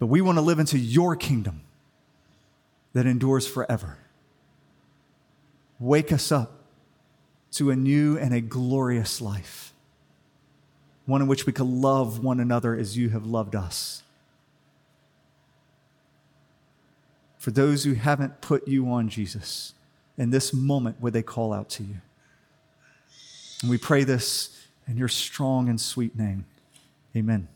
But 0.06 0.12
we 0.12 0.22
want 0.22 0.38
to 0.38 0.44
live 0.44 0.60
into 0.60 0.78
your 0.78 1.16
kingdom 1.16 1.62
that 2.94 3.08
endures 3.08 3.48
forever. 3.48 3.98
Wake 5.80 6.12
us 6.12 6.32
up 6.32 6.60
to 7.54 7.72
a 7.72 7.76
new 7.76 8.16
and 8.16 8.32
a 8.32 8.40
glorious 8.40 9.20
life, 9.20 9.74
one 11.08 11.24
in 11.24 11.28
which 11.28 11.48
we 11.48 11.54
can 11.54 11.82
love 11.82 12.24
one 12.24 12.40
another 12.40 12.76
as 12.76 12.96
you 12.96 13.10
have 13.10 13.26
loved 13.26 13.56
us. 13.56 14.04
For 17.40 17.50
those 17.50 17.84
who 17.84 17.96
haven't 17.96 18.42
put 18.42 18.68
you 18.68 18.88
on 18.92 19.10
Jesus, 19.10 19.74
in 20.20 20.30
this 20.30 20.54
moment 20.54 21.02
would 21.02 21.14
they 21.14 21.24
call 21.24 21.52
out 21.52 21.68
to 21.70 21.84
you. 21.84 21.96
And 23.64 23.72
we 23.72 23.80
pray 23.80 24.04
this 24.04 24.68
in 24.88 24.98
your 24.98 25.08
strong 25.08 25.68
and 25.68 25.82
sweet 25.82 26.16
name. 26.16 26.46
Amen. 27.16 27.48